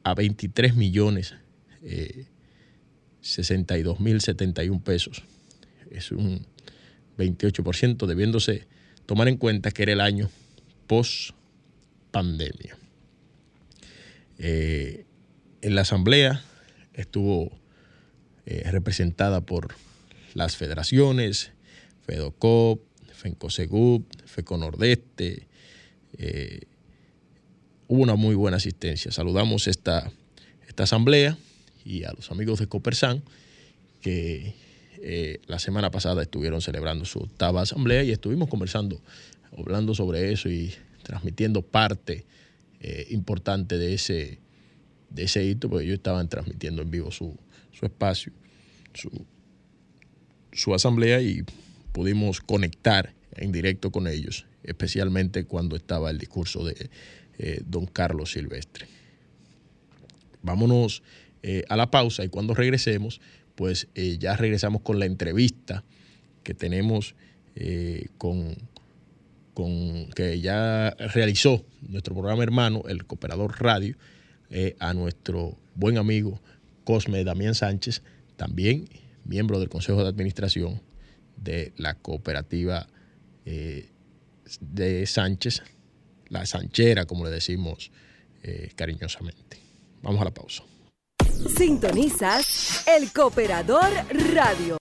a 0.03 0.13
23 0.13 0.75
millones 0.75 1.35
62 3.21 3.99
mil 3.99 4.21
71 4.21 4.83
pesos. 4.83 5.23
Es 5.89 6.11
un 6.11 6.45
28%, 7.17 8.05
debiéndose 8.07 8.67
tomar 9.05 9.27
en 9.27 9.37
cuenta 9.37 9.71
que 9.71 9.83
era 9.83 9.93
el 9.93 10.01
año 10.01 10.29
post 10.87 11.31
pandemia. 12.11 12.77
Eh, 14.37 15.05
en 15.61 15.75
la 15.75 15.81
asamblea 15.81 16.43
estuvo 16.93 17.51
eh, 18.45 18.63
representada 18.71 19.41
por 19.41 19.75
las 20.33 20.57
federaciones, 20.57 21.51
FEDOCOP, 22.05 22.81
FENCOSEGUP, 23.13 24.05
FECONORDESTE. 24.25 25.47
Eh, 26.17 26.61
hubo 27.87 28.01
una 28.01 28.15
muy 28.15 28.35
buena 28.35 28.57
asistencia. 28.57 29.11
Saludamos 29.11 29.67
esta, 29.67 30.11
esta 30.67 30.83
asamblea 30.83 31.37
y 31.85 32.03
a 32.03 32.13
los 32.13 32.31
amigos 32.31 32.59
de 32.59 32.67
Copersan 32.67 33.23
que 34.01 34.55
eh, 35.03 35.39
la 35.47 35.57
semana 35.57 35.89
pasada 35.89 36.21
estuvieron 36.21 36.61
celebrando 36.61 37.05
su 37.05 37.19
octava 37.19 37.63
asamblea 37.63 38.03
y 38.03 38.11
estuvimos 38.11 38.49
conversando, 38.49 39.01
hablando 39.57 39.95
sobre 39.95 40.31
eso 40.31 40.47
y 40.47 40.71
transmitiendo 41.01 41.63
parte 41.63 42.25
eh, 42.79 43.07
importante 43.09 43.79
de 43.79 43.95
ese, 43.95 44.37
de 45.09 45.23
ese 45.23 45.43
hito, 45.43 45.69
porque 45.69 45.85
ellos 45.85 45.97
estaban 45.97 46.29
transmitiendo 46.29 46.83
en 46.83 46.91
vivo 46.91 47.09
su, 47.09 47.35
espacio, 47.81 48.31
su, 50.53 50.73
asamblea 50.75 51.19
y 51.19 51.43
pudimos 51.93 52.39
conectar 52.39 53.15
en 53.37 53.51
directo 53.51 53.91
con 53.91 54.05
ellos, 54.05 54.45
especialmente 54.61 55.45
cuando 55.45 55.75
estaba 55.75 56.11
el 56.11 56.19
discurso 56.19 56.63
de 56.63 56.91
eh, 57.39 57.63
don 57.65 57.87
Carlos 57.87 58.33
Silvestre. 58.33 58.85
Vámonos 60.43 61.01
a 61.69 61.75
la 61.75 61.89
pausa 61.89 62.23
y 62.23 62.29
cuando 62.29 62.53
regresemos, 62.53 63.19
pues 63.55 63.87
ya 63.93 64.35
regresamos 64.35 64.81
con 64.81 64.99
la 64.99 65.05
entrevista 65.05 65.83
que 66.43 66.53
tenemos 66.53 67.15
con 68.17 68.55
con, 69.53 70.07
que 70.15 70.39
ya 70.39 70.91
realizó 71.13 71.65
nuestro 71.81 72.15
programa 72.15 72.43
hermano, 72.43 72.83
el 72.87 73.05
Cooperador 73.05 73.61
Radio, 73.61 73.95
eh, 74.49 74.75
a 74.79 74.93
nuestro 74.93 75.57
buen 75.75 75.97
amigo 75.97 76.41
Cosme 76.83 77.23
Damián 77.23 77.55
Sánchez, 77.55 78.01
también 78.35 78.89
miembro 79.23 79.59
del 79.59 79.69
Consejo 79.69 80.03
de 80.03 80.09
Administración 80.09 80.81
de 81.37 81.73
la 81.77 81.95
cooperativa 81.95 82.87
eh, 83.45 83.89
de 84.59 85.05
Sánchez, 85.05 85.63
la 86.29 86.45
Sanchera, 86.45 87.05
como 87.05 87.25
le 87.25 87.31
decimos 87.31 87.91
eh, 88.43 88.71
cariñosamente. 88.75 89.57
Vamos 90.01 90.21
a 90.21 90.25
la 90.25 90.33
pausa. 90.33 90.63
Sintonizas 91.31 92.83
el 92.87 93.11
Cooperador 93.11 93.89
Radio. 94.33 94.77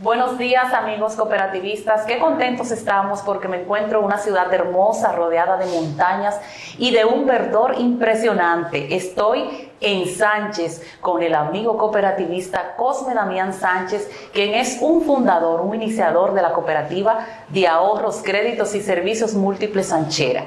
Buenos 0.00 0.38
días 0.38 0.72
amigos 0.72 1.16
cooperativistas, 1.16 2.06
qué 2.06 2.18
contentos 2.18 2.70
estamos 2.70 3.20
porque 3.20 3.46
me 3.46 3.60
encuentro 3.60 3.98
en 3.98 4.06
una 4.06 4.18
ciudad 4.18 4.52
hermosa 4.54 5.12
rodeada 5.12 5.58
de 5.58 5.66
montañas 5.66 6.40
y 6.78 6.92
de 6.92 7.04
un 7.04 7.26
verdor 7.26 7.74
impresionante. 7.78 8.94
Estoy 8.94 9.67
en 9.80 10.06
Sánchez 10.06 10.82
con 11.00 11.22
el 11.22 11.34
amigo 11.34 11.76
cooperativista 11.76 12.74
Cosme 12.76 13.14
Damián 13.14 13.52
Sánchez, 13.52 14.10
quien 14.32 14.54
es 14.54 14.78
un 14.80 15.02
fundador, 15.02 15.60
un 15.60 15.74
iniciador 15.74 16.34
de 16.34 16.42
la 16.42 16.52
cooperativa 16.52 17.26
de 17.48 17.66
ahorros, 17.66 18.22
créditos 18.24 18.74
y 18.74 18.80
servicios 18.80 19.34
múltiples 19.34 19.86
Sanchera. 19.86 20.44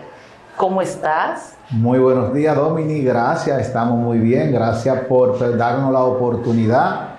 ¿Cómo 0.57 0.81
estás? 0.81 1.55
Muy 1.69 1.99
buenos 1.99 2.33
días, 2.33 2.55
Domini. 2.55 3.01
Gracias, 3.01 3.61
estamos 3.61 3.97
muy 3.97 4.19
bien. 4.19 4.51
Gracias 4.51 5.05
por 5.05 5.57
darnos 5.57 5.91
la 5.91 6.03
oportunidad 6.03 7.15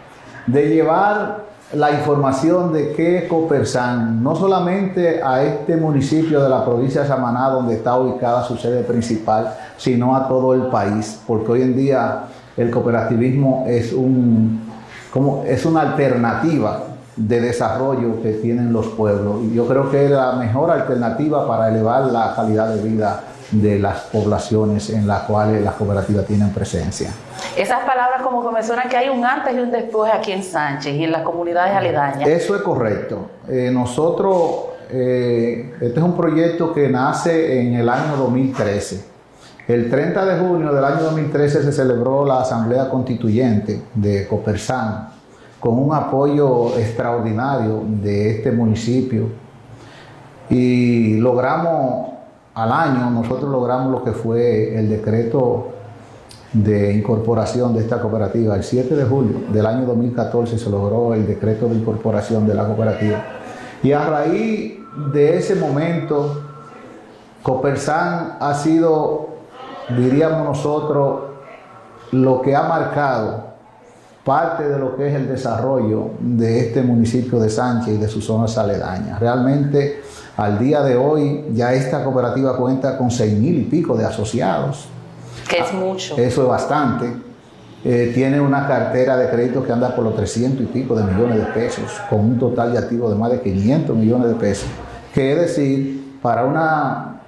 de 0.47 0.69
llevar 0.69 1.52
la 1.75 1.91
información 1.91 2.73
de 2.73 2.93
que 2.93 3.27
Copersan, 3.29 4.23
no 4.23 4.37
solamente 4.37 5.23
a 5.23 5.43
este 5.43 5.77
municipio 5.77 6.43
de 6.43 6.49
la 6.49 6.65
provincia 6.65 7.03
de 7.03 7.09
Samaná, 7.09 7.49
donde 7.49 7.75
está 7.75 7.99
ubicada 7.99 8.45
su 8.45 8.57
sede 8.57 8.83
principal, 8.83 9.55
sino 9.77 10.15
a 10.15 10.29
todo 10.29 10.55
el 10.55 10.67
país, 10.67 11.21
porque 11.27 11.53
hoy 11.53 11.63
en 11.63 11.77
día 11.77 12.25
el 12.57 12.71
cooperativismo 12.71 13.65
es, 13.67 13.93
un, 13.93 14.61
como, 15.13 15.45
es 15.47 15.65
una 15.65 15.81
alternativa 15.81 16.85
de 17.17 17.41
desarrollo 17.41 18.23
que 18.23 18.33
tienen 18.35 18.73
los 18.73 18.89
pueblos. 18.89 19.43
Y 19.45 19.55
yo 19.55 19.67
creo 19.67 19.91
que 19.91 20.07
es 20.07 20.11
la 20.11 20.33
mejor 20.33 20.71
alternativa 20.71 21.47
para 21.47 21.69
elevar 21.69 22.07
la 22.07 22.35
calidad 22.35 22.75
de 22.75 22.83
vida 22.83 23.21
de 23.53 23.79
las 23.79 24.01
poblaciones 24.05 24.91
en 24.91 25.07
las 25.07 25.23
cuales 25.23 25.63
las 25.63 25.75
cooperativas 25.75 26.27
tienen 26.27 26.51
presencia. 26.51 27.11
Esas 27.57 27.85
palabras 27.85 28.23
como 28.23 28.47
que 28.47 28.55
me 28.55 28.63
suenan 28.63 28.89
que 28.89 28.97
hay 28.97 29.09
un 29.09 29.25
antes 29.25 29.55
y 29.55 29.59
un 29.59 29.71
después 29.71 30.13
aquí 30.13 30.33
en 30.33 30.43
Sánchez 30.43 30.95
y 30.95 31.05
en 31.05 31.13
las 31.13 31.23
comunidades 31.23 31.75
aledañas. 31.75 32.29
Eso 32.29 32.57
es 32.57 32.63
correcto. 32.63 33.31
Eh, 33.49 33.71
nosotros, 33.73 34.65
eh, 34.91 35.75
este 35.81 35.99
es 35.99 36.05
un 36.05 36.17
proyecto 36.17 36.73
que 36.73 36.89
nace 36.89 37.61
en 37.61 37.75
el 37.75 37.89
año 37.89 38.17
2013. 38.17 39.13
El 39.69 39.91
30 39.91 40.25
de 40.25 40.41
junio 40.41 40.73
del 40.73 40.85
año 40.85 41.03
2013 41.03 41.63
se 41.63 41.73
celebró 41.73 42.25
la 42.25 42.41
Asamblea 42.41 42.89
Constituyente 42.89 43.83
de 43.95 44.27
Copersan 44.27 45.09
con 45.61 45.79
un 45.79 45.95
apoyo 45.95 46.77
extraordinario 46.77 47.85
de 47.87 48.31
este 48.33 48.51
municipio 48.51 49.29
y 50.51 51.19
logramos 51.19 52.13
al 52.55 52.73
año, 52.73 53.11
nosotros 53.11 53.51
logramos 53.51 53.91
lo 53.91 54.05
que 54.05 54.13
fue 54.13 54.79
el 54.79 54.89
decreto 54.89 55.69
de 56.53 56.93
incorporación 56.93 57.75
de 57.75 57.81
esta 57.81 58.01
cooperativa. 58.01 58.55
El 58.57 58.63
7 58.63 58.95
de 58.95 59.05
julio 59.05 59.41
del 59.51 59.65
año 59.65 59.87
2014 59.87 60.59
se 60.59 60.71
logró 60.71 61.15
el 61.15 61.27
decreto 61.27 61.69
de 61.69 61.77
incorporación 61.77 62.47
de 62.47 62.55
la 62.55 62.67
cooperativa. 62.67 63.25
Y 63.83 63.93
a 63.93 64.05
raíz 64.05 64.79
de 65.13 65.39
ese 65.39 65.55
momento, 65.55 66.43
Copersan 67.43 68.37
ha 68.39 68.55
sido, 68.55 69.29
diríamos 69.97 70.45
nosotros, 70.45 71.23
lo 72.13 72.43
que 72.43 72.55
ha 72.55 72.65
marcado 72.65 73.53
parte 74.25 74.69
de 74.69 74.79
lo 74.79 74.97
que 74.97 75.09
es 75.09 75.15
el 75.15 75.27
desarrollo 75.27 76.11
de 76.21 76.61
este 76.61 76.83
municipio 76.83 77.41
de 77.41 77.51
Sánchez 77.51 77.95
y 77.95 77.99
de 77.99 78.09
sus 78.09 78.25
zonas 78.25 78.57
aledañas. 78.57 79.19
Realmente, 79.19 80.03
al 80.37 80.59
día 80.59 80.83
de 80.83 80.97
hoy, 80.97 81.45
ya 81.53 81.73
esta 81.73 82.03
cooperativa 82.05 82.57
cuenta 82.57 82.97
con 82.97 83.11
seis 83.11 83.33
mil 83.33 83.59
y 83.59 83.65
pico 83.65 83.97
de 83.97 84.05
asociados 84.05 84.89
que 85.49 85.59
es 85.59 85.73
mucho. 85.73 86.17
Eso 86.17 86.43
es 86.43 86.49
bastante. 86.49 87.13
Eh, 87.85 88.13
tiene 88.15 88.41
una 88.41 88.67
cartera 88.67 89.17
de 89.17 89.29
crédito 89.29 89.65
que 89.65 89.73
anda 89.73 89.95
por 89.95 90.05
los 90.05 90.15
300 90.15 90.63
y 90.63 90.67
pico 90.67 90.95
de 90.95 91.05
millones 91.05 91.39
de 91.39 91.47
pesos, 91.47 92.01
con 92.09 92.21
un 92.21 92.39
total 92.39 92.73
de 92.73 92.79
activos 92.79 93.11
de 93.11 93.19
más 93.19 93.31
de 93.33 93.41
500 93.41 93.97
millones 93.97 94.29
de 94.29 94.35
pesos. 94.35 94.69
Que 95.13 95.33
es 95.33 95.41
decir, 95.41 96.19
para 96.23 96.45
una 96.45 97.23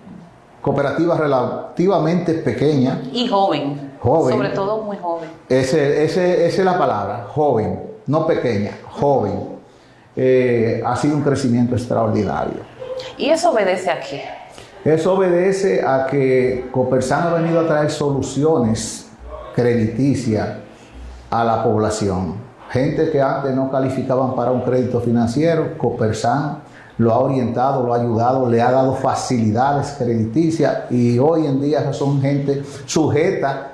cooperativa 0.62 1.18
relativamente 1.18 2.34
pequeña. 2.34 3.02
Y 3.12 3.26
joven. 3.28 3.92
Joven. 4.00 4.36
Sobre 4.36 4.50
todo 4.50 4.82
muy 4.82 4.96
joven. 4.96 5.28
Ese, 5.48 6.04
ese, 6.04 6.46
esa 6.46 6.58
es 6.60 6.64
la 6.64 6.78
palabra, 6.78 7.26
joven, 7.28 7.80
no 8.06 8.26
pequeña, 8.26 8.70
joven. 8.90 9.54
Eh, 10.16 10.82
ha 10.86 10.94
sido 10.94 11.16
un 11.16 11.22
crecimiento 11.22 11.74
extraordinario. 11.74 12.73
¿Y 13.16 13.30
eso 13.30 13.50
obedece 13.50 13.90
a 13.90 14.00
qué? 14.00 14.24
Eso 14.84 15.14
obedece 15.14 15.82
a 15.84 16.06
que 16.06 16.68
Copersan 16.70 17.28
ha 17.28 17.34
venido 17.34 17.60
a 17.60 17.66
traer 17.66 17.90
soluciones 17.90 19.08
crediticias 19.54 20.58
a 21.30 21.44
la 21.44 21.64
población. 21.64 22.34
Gente 22.70 23.10
que 23.10 23.22
antes 23.22 23.54
no 23.54 23.70
calificaban 23.70 24.34
para 24.34 24.50
un 24.50 24.62
crédito 24.62 25.00
financiero, 25.00 25.78
Copersan 25.78 26.58
lo 26.98 27.12
ha 27.12 27.18
orientado, 27.18 27.84
lo 27.84 27.94
ha 27.94 27.98
ayudado, 27.98 28.48
le 28.48 28.60
ha 28.60 28.70
dado 28.70 28.94
facilidades 28.94 29.96
crediticias 29.98 30.90
y 30.90 31.18
hoy 31.18 31.46
en 31.46 31.60
día 31.60 31.92
son 31.92 32.20
gente 32.20 32.62
sujeta 32.86 33.70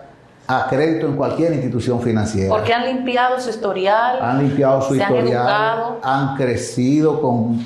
a 0.47 0.67
crédito 0.69 1.07
en 1.07 1.17
cualquier 1.17 1.53
institución 1.53 2.01
financiera. 2.01 2.49
Porque 2.49 2.73
han 2.73 2.87
limpiado 2.87 3.39
su 3.39 3.51
historial. 3.51 4.19
Han 4.21 4.39
limpiado 4.39 4.83
su 4.83 4.97
historial, 4.97 5.99
han, 6.03 6.37
crecido 6.37 7.21
con 7.21 7.59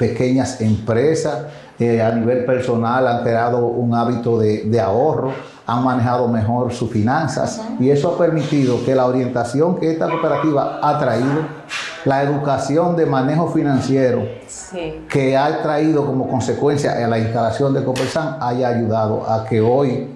pequeñas 0.00 0.62
empresas, 0.62 1.44
eh, 1.78 2.00
a 2.00 2.10
nivel 2.10 2.46
personal 2.46 3.06
han 3.06 3.22
creado 3.22 3.66
un 3.66 3.94
hábito 3.94 4.38
de, 4.38 4.80
ahorro, 4.80 5.30
han 5.66 5.84
manejado 5.84 6.26
mejor 6.26 6.72
sus 6.72 6.90
finanzas 6.90 7.60
y 7.78 7.90
eso 7.90 8.14
ha 8.14 8.18
permitido 8.18 8.82
que 8.82 8.94
la 8.94 9.04
orientación 9.04 9.78
que 9.78 9.90
esta 9.92 10.08
cooperativa 10.08 10.80
ha 10.82 10.98
traído, 10.98 11.42
la 12.06 12.22
educación 12.22 12.96
de 12.96 13.04
manejo 13.04 13.48
financiero 13.48 14.22
que 15.06 15.36
ha 15.36 15.60
traído 15.60 16.06
como 16.06 16.26
consecuencia 16.28 16.98
en 17.02 17.10
la 17.10 17.18
instalación 17.18 17.74
de 17.74 17.84
Copersan 17.84 18.38
haya 18.40 18.68
ayudado 18.68 19.30
a 19.30 19.44
que 19.44 19.60
hoy 19.60 20.08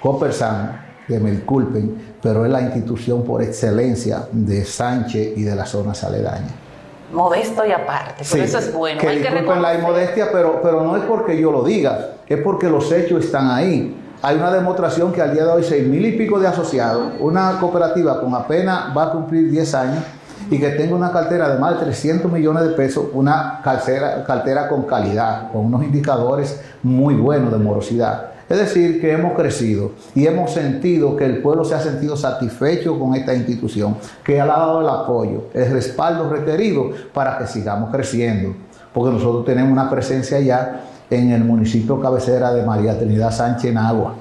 Copersan 0.00 0.86
que 1.08 1.18
me 1.18 1.32
disculpen, 1.32 2.14
pero 2.22 2.46
es 2.46 2.52
la 2.52 2.60
institución 2.60 3.24
por 3.24 3.42
excelencia 3.42 4.28
de 4.30 4.64
Sánchez 4.64 5.36
y 5.36 5.42
de 5.42 5.56
la 5.56 5.66
zona 5.66 5.94
aledañas. 6.00 6.67
Modesto 7.12 7.64
y 7.64 7.72
aparte, 7.72 8.24
por 8.28 8.38
eso 8.40 8.58
es 8.58 8.72
bueno. 8.72 9.00
Que 9.00 9.10
disculpen 9.10 9.62
la 9.62 9.74
inmodestia, 9.74 10.28
pero, 10.30 10.60
pero 10.62 10.82
no 10.82 10.96
es 10.96 11.04
porque 11.04 11.40
yo 11.40 11.50
lo 11.50 11.62
diga, 11.62 12.10
es 12.26 12.40
porque 12.42 12.68
los 12.68 12.90
hechos 12.92 13.24
están 13.24 13.50
ahí. 13.50 13.96
Hay 14.20 14.36
una 14.36 14.50
demostración 14.50 15.12
que 15.12 15.22
al 15.22 15.32
día 15.32 15.44
de 15.44 15.52
hoy 15.52 15.62
seis 15.62 15.86
mil 15.86 16.04
y 16.04 16.12
pico 16.12 16.38
de 16.38 16.48
asociados, 16.48 17.12
una 17.20 17.58
cooperativa 17.60 18.20
con 18.20 18.34
apenas 18.34 18.96
va 18.96 19.04
a 19.04 19.12
cumplir 19.12 19.50
10 19.50 19.74
años 19.74 20.04
y 20.50 20.58
que 20.58 20.70
tenga 20.70 20.96
una 20.96 21.12
cartera 21.12 21.48
de 21.50 21.58
más 21.58 21.78
de 21.78 21.84
300 21.84 22.30
millones 22.30 22.64
de 22.64 22.70
pesos, 22.70 23.06
una 23.12 23.60
cartera, 23.62 24.24
cartera 24.24 24.68
con 24.68 24.82
calidad, 24.84 25.52
con 25.52 25.66
unos 25.66 25.84
indicadores 25.84 26.60
muy 26.82 27.14
buenos 27.14 27.52
de 27.52 27.58
morosidad. 27.58 28.37
Es 28.48 28.58
decir, 28.58 29.00
que 29.00 29.12
hemos 29.12 29.34
crecido 29.34 29.92
y 30.14 30.26
hemos 30.26 30.52
sentido 30.52 31.16
que 31.16 31.26
el 31.26 31.42
pueblo 31.42 31.64
se 31.64 31.74
ha 31.74 31.80
sentido 31.80 32.16
satisfecho 32.16 32.98
con 32.98 33.14
esta 33.14 33.34
institución, 33.34 33.96
que 34.24 34.40
ha 34.40 34.46
dado 34.46 34.80
el 34.80 34.88
apoyo, 34.88 35.44
el 35.52 35.70
respaldo 35.70 36.30
requerido 36.30 36.90
para 37.12 37.36
que 37.36 37.46
sigamos 37.46 37.90
creciendo. 37.90 38.54
Porque 38.94 39.12
nosotros 39.12 39.44
tenemos 39.44 39.70
una 39.70 39.90
presencia 39.90 40.40
ya 40.40 40.80
en 41.10 41.30
el 41.30 41.44
municipio 41.44 42.00
cabecera 42.00 42.52
de 42.52 42.64
María 42.64 42.98
Trinidad 42.98 43.32
Sánchez 43.32 43.70
en 43.70 43.78
Agua. 43.78 44.14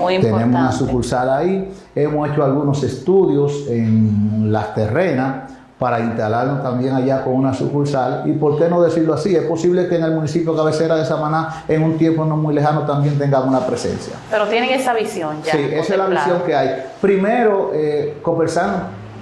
Muy 0.00 0.18
Tenemos 0.18 0.44
una 0.44 0.72
sucursal 0.72 1.30
ahí, 1.30 1.70
hemos 1.94 2.30
hecho 2.30 2.42
algunos 2.42 2.82
estudios 2.82 3.66
en 3.68 4.50
las 4.50 4.74
terrenas 4.74 5.52
para 5.78 6.00
instalarnos 6.00 6.62
también 6.62 6.94
allá 6.94 7.22
con 7.24 7.34
una 7.34 7.52
sucursal. 7.52 8.22
Y 8.26 8.32
por 8.32 8.58
qué 8.58 8.68
no 8.68 8.80
decirlo 8.82 9.14
así, 9.14 9.34
es 9.34 9.44
posible 9.44 9.88
que 9.88 9.96
en 9.96 10.04
el 10.04 10.12
municipio 10.12 10.56
cabecera 10.56 10.96
de 10.96 11.04
Samaná, 11.04 11.64
en 11.68 11.82
un 11.82 11.98
tiempo 11.98 12.24
no 12.24 12.36
muy 12.36 12.54
lejano, 12.54 12.86
también 12.86 13.18
tengamos 13.18 13.48
una 13.48 13.66
presencia. 13.66 14.14
Pero 14.30 14.46
tienen 14.46 14.70
esa 14.70 14.94
visión 14.94 15.42
ya. 15.42 15.52
Sí, 15.52 15.68
esa 15.72 15.92
es 15.94 15.98
la 15.98 16.06
visión 16.06 16.42
que 16.46 16.54
hay. 16.54 16.84
Primero, 17.00 17.70
eh, 17.74 18.18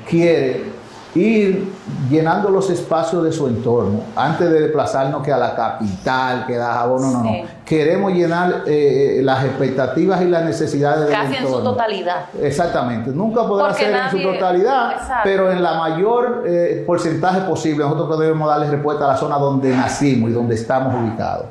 quiere 0.08 0.71
ir 1.14 1.70
llenando 2.08 2.48
los 2.48 2.70
espacios 2.70 3.22
de 3.22 3.32
su 3.32 3.46
entorno, 3.46 4.00
antes 4.16 4.50
de 4.50 4.60
desplazarnos 4.60 5.22
que 5.22 5.32
a 5.32 5.36
la 5.36 5.54
capital, 5.54 6.46
que 6.46 6.56
da 6.56 6.72
jabón, 6.74 7.02
no, 7.02 7.10
no, 7.10 7.24
no. 7.24 7.32
Queremos 7.66 8.12
llenar 8.12 8.62
eh, 8.66 9.18
eh, 9.18 9.22
las 9.22 9.44
expectativas 9.44 10.22
y 10.22 10.26
las 10.26 10.44
necesidades 10.44 11.06
del 11.06 11.10
Casi 11.10 11.36
en 11.36 11.46
su 11.46 11.62
totalidad. 11.62 12.26
Exactamente. 12.40 13.10
Nunca 13.10 13.46
podrá 13.46 13.74
ser 13.74 13.94
en 13.94 14.10
su 14.10 14.22
totalidad, 14.22 15.22
pero 15.22 15.50
en 15.50 15.62
la 15.62 15.74
mayor 15.74 16.44
eh, 16.46 16.82
porcentaje 16.86 17.42
posible. 17.42 17.84
Nosotros 17.84 18.18
debemos 18.18 18.48
darle 18.48 18.70
respuesta 18.70 19.04
a 19.04 19.08
la 19.08 19.16
zona 19.16 19.38
donde 19.38 19.74
nacimos 19.74 20.30
y 20.30 20.32
donde 20.32 20.54
estamos 20.54 20.94
ubicados. 20.94 21.46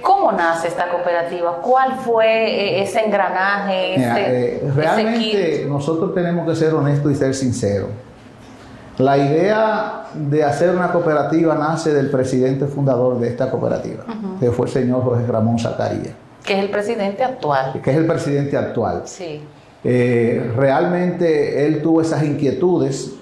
¿Cómo 0.00 0.32
nace 0.32 0.68
esta 0.68 0.90
cooperativa? 0.90 1.56
¿Cuál 1.62 1.94
fue 1.94 2.82
ese 2.82 3.04
engranaje? 3.04 3.94
Este, 3.94 4.70
realmente 4.74 5.66
nosotros 5.66 6.14
tenemos 6.14 6.46
que 6.46 6.54
ser 6.54 6.74
honestos 6.74 7.10
y 7.10 7.14
ser 7.14 7.34
sinceros. 7.34 7.88
La 8.98 9.18
idea 9.18 10.06
de 10.14 10.44
hacer 10.44 10.70
una 10.70 10.92
cooperativa 10.92 11.56
nace 11.56 11.92
del 11.92 12.10
presidente 12.10 12.66
fundador 12.66 13.18
de 13.18 13.28
esta 13.28 13.50
cooperativa, 13.50 14.04
que 14.38 14.52
fue 14.52 14.66
el 14.66 14.72
señor 14.72 15.02
Jorge 15.02 15.26
Ramón 15.26 15.58
Zacarías. 15.58 16.14
Que 16.44 16.54
es 16.54 16.60
el 16.60 16.70
presidente 16.70 17.24
actual. 17.24 17.80
Que 17.82 17.90
es 17.90 17.96
el 17.96 18.06
presidente 18.06 18.56
actual. 18.56 19.02
Sí. 19.06 19.42
Eh, 19.82 20.52
realmente 20.56 21.66
él 21.66 21.82
tuvo 21.82 22.02
esas 22.02 22.22
inquietudes. 22.22 23.12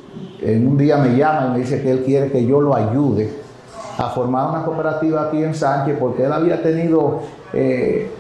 En 0.43 0.67
un 0.67 0.77
día 0.77 0.99
me 0.99 1.17
llama 1.17 1.47
y 1.47 1.51
me 1.53 1.59
dice 1.61 1.81
que 1.81 1.91
él 1.91 2.03
quiere 2.05 2.31
que 2.31 2.45
yo 2.45 2.61
lo 2.61 2.75
ayude 2.75 3.31
a 3.97 4.11
formar 4.11 4.51
una 4.51 4.65
cooperativa 4.65 5.29
aquí 5.29 5.43
en 5.43 5.55
Sánchez 5.55 5.97
porque 5.99 6.25
él 6.25 6.33
había 6.33 6.63
tenido 6.63 7.21
eh, 7.53 8.11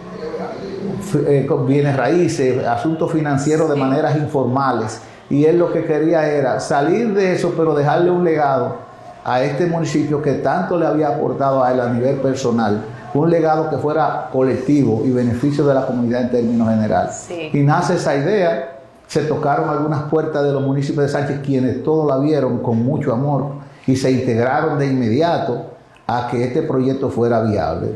eh, 1.26 1.48
bienes 1.66 1.96
raíces, 1.96 2.64
asuntos 2.64 3.12
financieros 3.12 3.68
de 3.68 3.76
maneras 3.76 4.16
informales 4.16 5.00
y 5.32 5.46
él 5.46 5.58
lo 5.58 5.72
que 5.72 5.86
quería 5.86 6.28
era 6.28 6.60
salir 6.60 7.14
de 7.14 7.32
eso, 7.32 7.54
pero 7.56 7.74
dejarle 7.74 8.10
un 8.10 8.22
legado 8.22 8.76
a 9.24 9.42
este 9.42 9.64
municipio 9.64 10.20
que 10.20 10.34
tanto 10.34 10.78
le 10.78 10.84
había 10.84 11.08
aportado 11.08 11.64
a 11.64 11.72
él 11.72 11.80
a 11.80 11.88
nivel 11.88 12.16
personal, 12.16 12.82
un 13.14 13.30
legado 13.30 13.70
que 13.70 13.78
fuera 13.78 14.28
colectivo 14.30 15.02
y 15.06 15.10
beneficio 15.10 15.64
de 15.64 15.72
la 15.72 15.86
comunidad 15.86 16.20
en 16.20 16.30
términos 16.32 16.68
generales. 16.68 17.30
Y 17.50 17.60
nace 17.60 17.94
esa 17.94 18.14
idea, 18.14 18.80
se 19.06 19.22
tocaron 19.22 19.70
algunas 19.70 20.02
puertas 20.02 20.44
de 20.44 20.52
los 20.52 20.60
municipios 20.60 21.06
de 21.06 21.08
Sánchez, 21.08 21.40
quienes 21.42 21.82
todos 21.82 22.06
la 22.06 22.18
vieron 22.18 22.58
con 22.58 22.84
mucho 22.84 23.14
amor 23.14 23.52
y 23.86 23.96
se 23.96 24.10
integraron 24.10 24.78
de 24.78 24.86
inmediato 24.86 25.64
a 26.06 26.28
que 26.30 26.44
este 26.44 26.60
proyecto 26.60 27.08
fuera 27.08 27.40
viable. 27.40 27.94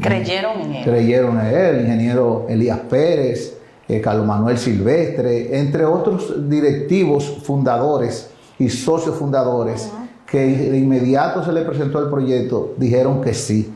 Creyeron 0.00 0.60
en 0.60 0.72
él. 0.72 0.84
Creyeron 0.84 1.40
en 1.40 1.46
él, 1.46 1.74
el 1.74 1.80
ingeniero 1.80 2.46
Elías 2.48 2.78
Pérez, 2.88 3.55
eh, 3.88 4.00
Carlos 4.00 4.26
Manuel 4.26 4.58
Silvestre, 4.58 5.58
entre 5.58 5.84
otros 5.84 6.48
directivos 6.48 7.38
fundadores 7.42 8.30
y 8.58 8.68
socios 8.68 9.16
fundadores, 9.16 9.90
que 10.26 10.38
de 10.38 10.78
inmediato 10.78 11.44
se 11.44 11.52
le 11.52 11.62
presentó 11.62 12.00
el 12.00 12.10
proyecto, 12.10 12.74
dijeron 12.76 13.20
que 13.20 13.32
sí. 13.32 13.72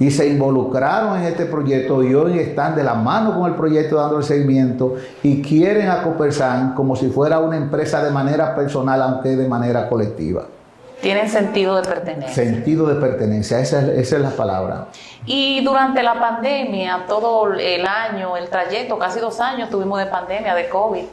Y 0.00 0.10
se 0.12 0.28
involucraron 0.28 1.18
en 1.18 1.24
este 1.24 1.46
proyecto 1.46 2.04
y 2.04 2.14
hoy 2.14 2.38
están 2.38 2.76
de 2.76 2.84
la 2.84 2.94
mano 2.94 3.36
con 3.36 3.50
el 3.50 3.56
proyecto 3.56 3.96
dando 3.96 4.18
el 4.18 4.22
seguimiento 4.22 4.94
y 5.24 5.42
quieren 5.42 5.88
a 5.88 6.04
Copersan 6.04 6.74
como 6.74 6.94
si 6.94 7.08
fuera 7.08 7.40
una 7.40 7.56
empresa 7.56 8.04
de 8.04 8.10
manera 8.12 8.54
personal, 8.54 9.02
aunque 9.02 9.34
de 9.34 9.48
manera 9.48 9.88
colectiva. 9.88 10.46
Tienen 11.00 11.28
sentido 11.28 11.76
de 11.76 11.82
pertenencia. 11.82 12.34
Sentido 12.34 12.86
de 12.86 12.96
pertenencia, 12.96 13.60
esa 13.60 13.80
es, 13.80 13.88
esa 13.88 14.16
es 14.16 14.22
la 14.22 14.30
palabra. 14.30 14.88
Y 15.26 15.62
durante 15.64 16.02
la 16.02 16.18
pandemia, 16.18 17.04
todo 17.06 17.52
el 17.52 17.86
año, 17.86 18.36
el 18.36 18.48
trayecto, 18.48 18.98
casi 18.98 19.20
dos 19.20 19.40
años 19.40 19.70
tuvimos 19.70 19.98
de 19.98 20.06
pandemia, 20.06 20.54
de 20.54 20.68
COVID, 20.68 21.04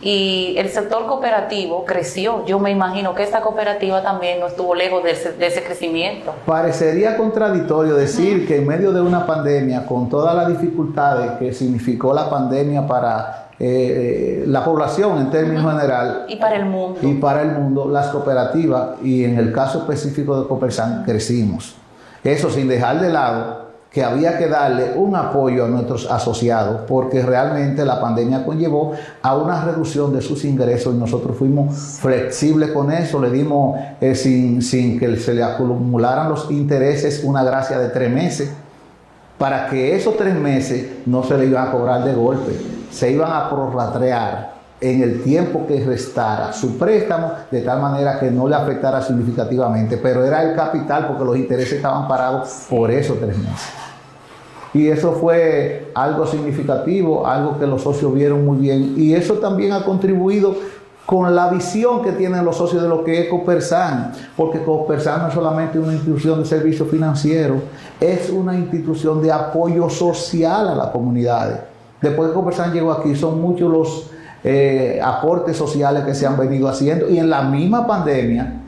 y 0.00 0.54
el 0.56 0.68
sector 0.68 1.06
cooperativo 1.06 1.84
creció. 1.84 2.44
Yo 2.46 2.58
me 2.58 2.70
imagino 2.70 3.14
que 3.14 3.24
esta 3.24 3.40
cooperativa 3.40 4.02
también 4.02 4.38
no 4.38 4.46
estuvo 4.46 4.74
lejos 4.74 5.02
de 5.02 5.10
ese, 5.10 5.62
crecimiento. 5.64 6.34
Parecería 6.46 7.16
contradictorio 7.16 7.94
decir 7.96 8.46
que 8.46 8.58
en 8.58 8.66
medio 8.66 8.92
de 8.92 9.00
una 9.00 9.26
pandemia, 9.26 9.86
con 9.86 10.08
todas 10.08 10.36
las 10.36 10.48
dificultades 10.48 11.32
que 11.32 11.52
significó 11.52 12.14
la 12.14 12.30
pandemia 12.30 12.86
para 12.86 13.47
eh, 13.60 14.44
la 14.46 14.64
población 14.64 15.18
en 15.18 15.30
términos 15.30 15.70
general. 15.70 16.26
Y 16.28 16.36
para 16.36 16.56
el 16.56 16.66
mundo. 16.66 16.98
Y 17.02 17.14
para 17.14 17.42
el 17.42 17.52
mundo, 17.52 17.88
las 17.88 18.08
cooperativas, 18.08 19.02
y 19.02 19.24
en 19.24 19.38
el 19.38 19.52
caso 19.52 19.78
específico 19.78 20.40
de 20.40 20.48
Copersan, 20.48 21.04
crecimos. 21.04 21.74
Eso 22.22 22.50
sin 22.50 22.68
dejar 22.68 23.00
de 23.00 23.10
lado 23.10 23.68
que 23.90 24.04
había 24.04 24.36
que 24.36 24.48
darle 24.48 24.92
un 24.96 25.16
apoyo 25.16 25.64
a 25.64 25.68
nuestros 25.68 26.10
asociados 26.10 26.82
porque 26.86 27.22
realmente 27.22 27.84
la 27.86 28.00
pandemia 28.00 28.44
conllevó 28.44 28.92
a 29.22 29.36
una 29.36 29.64
reducción 29.64 30.12
de 30.12 30.20
sus 30.20 30.44
ingresos 30.44 30.94
y 30.94 30.98
nosotros 30.98 31.36
fuimos 31.36 31.74
flexibles 32.00 32.70
con 32.72 32.92
eso, 32.92 33.18
le 33.20 33.30
dimos 33.30 33.78
eh, 34.00 34.14
sin, 34.14 34.60
sin 34.60 34.98
que 34.98 35.16
se 35.16 35.32
le 35.32 35.42
acumularan 35.42 36.28
los 36.28 36.50
intereses 36.50 37.24
una 37.24 37.42
gracia 37.42 37.78
de 37.78 37.88
tres 37.88 38.10
meses 38.10 38.52
para 39.38 39.68
que 39.68 39.94
esos 39.94 40.16
tres 40.16 40.34
meses 40.34 41.06
no 41.06 41.22
se 41.22 41.38
le 41.38 41.46
iban 41.46 41.68
a 41.68 41.70
cobrar 41.70 42.04
de 42.04 42.12
golpe, 42.12 42.52
se 42.90 43.12
iban 43.12 43.30
a 43.32 43.48
prorratrear 43.48 44.58
en 44.80 45.02
el 45.02 45.22
tiempo 45.22 45.66
que 45.66 45.84
restara 45.84 46.52
su 46.52 46.76
préstamo, 46.78 47.32
de 47.50 47.62
tal 47.62 47.80
manera 47.80 48.18
que 48.18 48.30
no 48.30 48.48
le 48.48 48.54
afectara 48.54 49.02
significativamente, 49.02 49.96
pero 49.96 50.24
era 50.24 50.42
el 50.42 50.54
capital 50.54 51.06
porque 51.06 51.24
los 51.24 51.36
intereses 51.36 51.74
estaban 51.74 52.06
parados 52.06 52.66
por 52.68 52.90
esos 52.90 53.18
tres 53.18 53.36
meses. 53.36 53.68
Y 54.74 54.88
eso 54.88 55.12
fue 55.12 55.90
algo 55.94 56.26
significativo, 56.26 57.26
algo 57.26 57.58
que 57.58 57.66
los 57.66 57.82
socios 57.82 58.14
vieron 58.14 58.44
muy 58.44 58.58
bien, 58.58 58.94
y 58.96 59.14
eso 59.14 59.34
también 59.34 59.72
ha 59.72 59.84
contribuido 59.84 60.54
con 61.08 61.34
la 61.34 61.48
visión 61.48 62.02
que 62.02 62.12
tienen 62.12 62.44
los 62.44 62.58
socios 62.58 62.82
de 62.82 62.88
lo 62.90 63.02
que 63.02 63.18
es 63.18 63.28
Copersan, 63.30 64.12
porque 64.36 64.62
Copersan 64.62 65.22
no 65.22 65.28
es 65.28 65.32
solamente 65.32 65.78
una 65.78 65.94
institución 65.94 66.40
de 66.40 66.44
servicio 66.44 66.84
financiero, 66.84 67.62
es 67.98 68.28
una 68.28 68.54
institución 68.54 69.22
de 69.22 69.32
apoyo 69.32 69.88
social 69.88 70.68
a 70.68 70.74
las 70.74 70.88
comunidades. 70.88 71.60
Después 72.02 72.28
que 72.28 72.34
Copersan 72.34 72.74
llegó 72.74 72.92
aquí, 72.92 73.16
son 73.16 73.40
muchos 73.40 73.72
los 73.72 74.10
eh, 74.44 75.00
aportes 75.02 75.56
sociales 75.56 76.04
que 76.04 76.14
se 76.14 76.26
han 76.26 76.36
venido 76.36 76.68
haciendo 76.68 77.08
y 77.08 77.16
en 77.16 77.30
la 77.30 77.40
misma 77.40 77.86
pandemia 77.86 78.60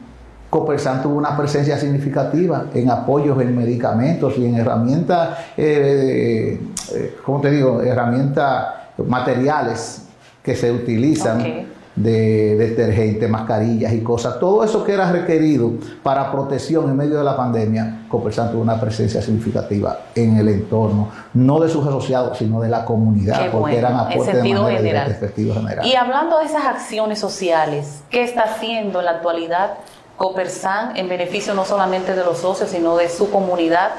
Copersan 0.48 1.02
tuvo 1.02 1.16
una 1.16 1.36
presencia 1.36 1.76
significativa 1.76 2.68
en 2.72 2.88
apoyos 2.88 3.38
en 3.42 3.54
medicamentos 3.54 4.38
y 4.38 4.46
en 4.46 4.54
herramientas, 4.54 5.40
eh, 5.58 6.58
eh, 6.94 7.16
¿cómo 7.22 7.42
te 7.42 7.50
digo? 7.50 7.82
Herramientas 7.82 8.66
materiales 8.96 10.06
que 10.42 10.56
se 10.56 10.72
utilizan 10.72 11.68
de 12.02 12.56
detergente, 12.56 13.28
mascarillas 13.28 13.92
y 13.92 14.00
cosas, 14.00 14.38
todo 14.38 14.64
eso 14.64 14.84
que 14.84 14.92
era 14.94 15.10
requerido 15.10 15.72
para 16.02 16.30
protección 16.30 16.88
en 16.88 16.96
medio 16.96 17.18
de 17.18 17.24
la 17.24 17.36
pandemia, 17.36 18.04
Copersan 18.08 18.50
tuvo 18.50 18.62
una 18.62 18.80
presencia 18.80 19.20
significativa 19.20 19.98
en 20.14 20.36
el 20.38 20.48
entorno, 20.48 21.08
no 21.34 21.60
de 21.60 21.68
sus 21.68 21.86
asociados, 21.86 22.38
sino 22.38 22.60
de 22.60 22.68
la 22.68 22.84
comunidad, 22.84 23.50
porque 23.50 23.78
eran 23.78 23.96
aportes 23.96 24.42
de 24.42 24.54
manera 24.54 24.78
general. 24.78 25.16
general. 25.34 25.86
Y 25.86 25.94
hablando 25.94 26.38
de 26.38 26.46
esas 26.46 26.64
acciones 26.64 27.18
sociales, 27.18 28.02
¿qué 28.08 28.22
está 28.22 28.42
haciendo 28.42 29.00
en 29.00 29.04
la 29.04 29.12
actualidad 29.12 29.74
Copersan 30.16 30.96
en 30.98 31.08
beneficio 31.08 31.54
no 31.54 31.64
solamente 31.64 32.14
de 32.14 32.24
los 32.24 32.38
socios, 32.38 32.68
sino 32.70 32.96
de 32.96 33.08
su 33.08 33.30
comunidad? 33.30 33.90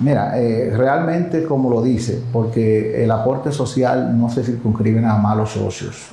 Mira, 0.00 0.36
eh, 0.36 0.72
realmente 0.76 1.44
como 1.44 1.70
lo 1.70 1.82
dice, 1.82 2.20
porque 2.32 3.04
el 3.04 3.10
aporte 3.10 3.52
social 3.52 4.18
no 4.18 4.28
se 4.28 4.42
circunscribe 4.42 5.00
nada 5.00 5.18
más 5.18 5.32
a 5.32 5.36
los 5.36 5.50
socios 5.50 6.10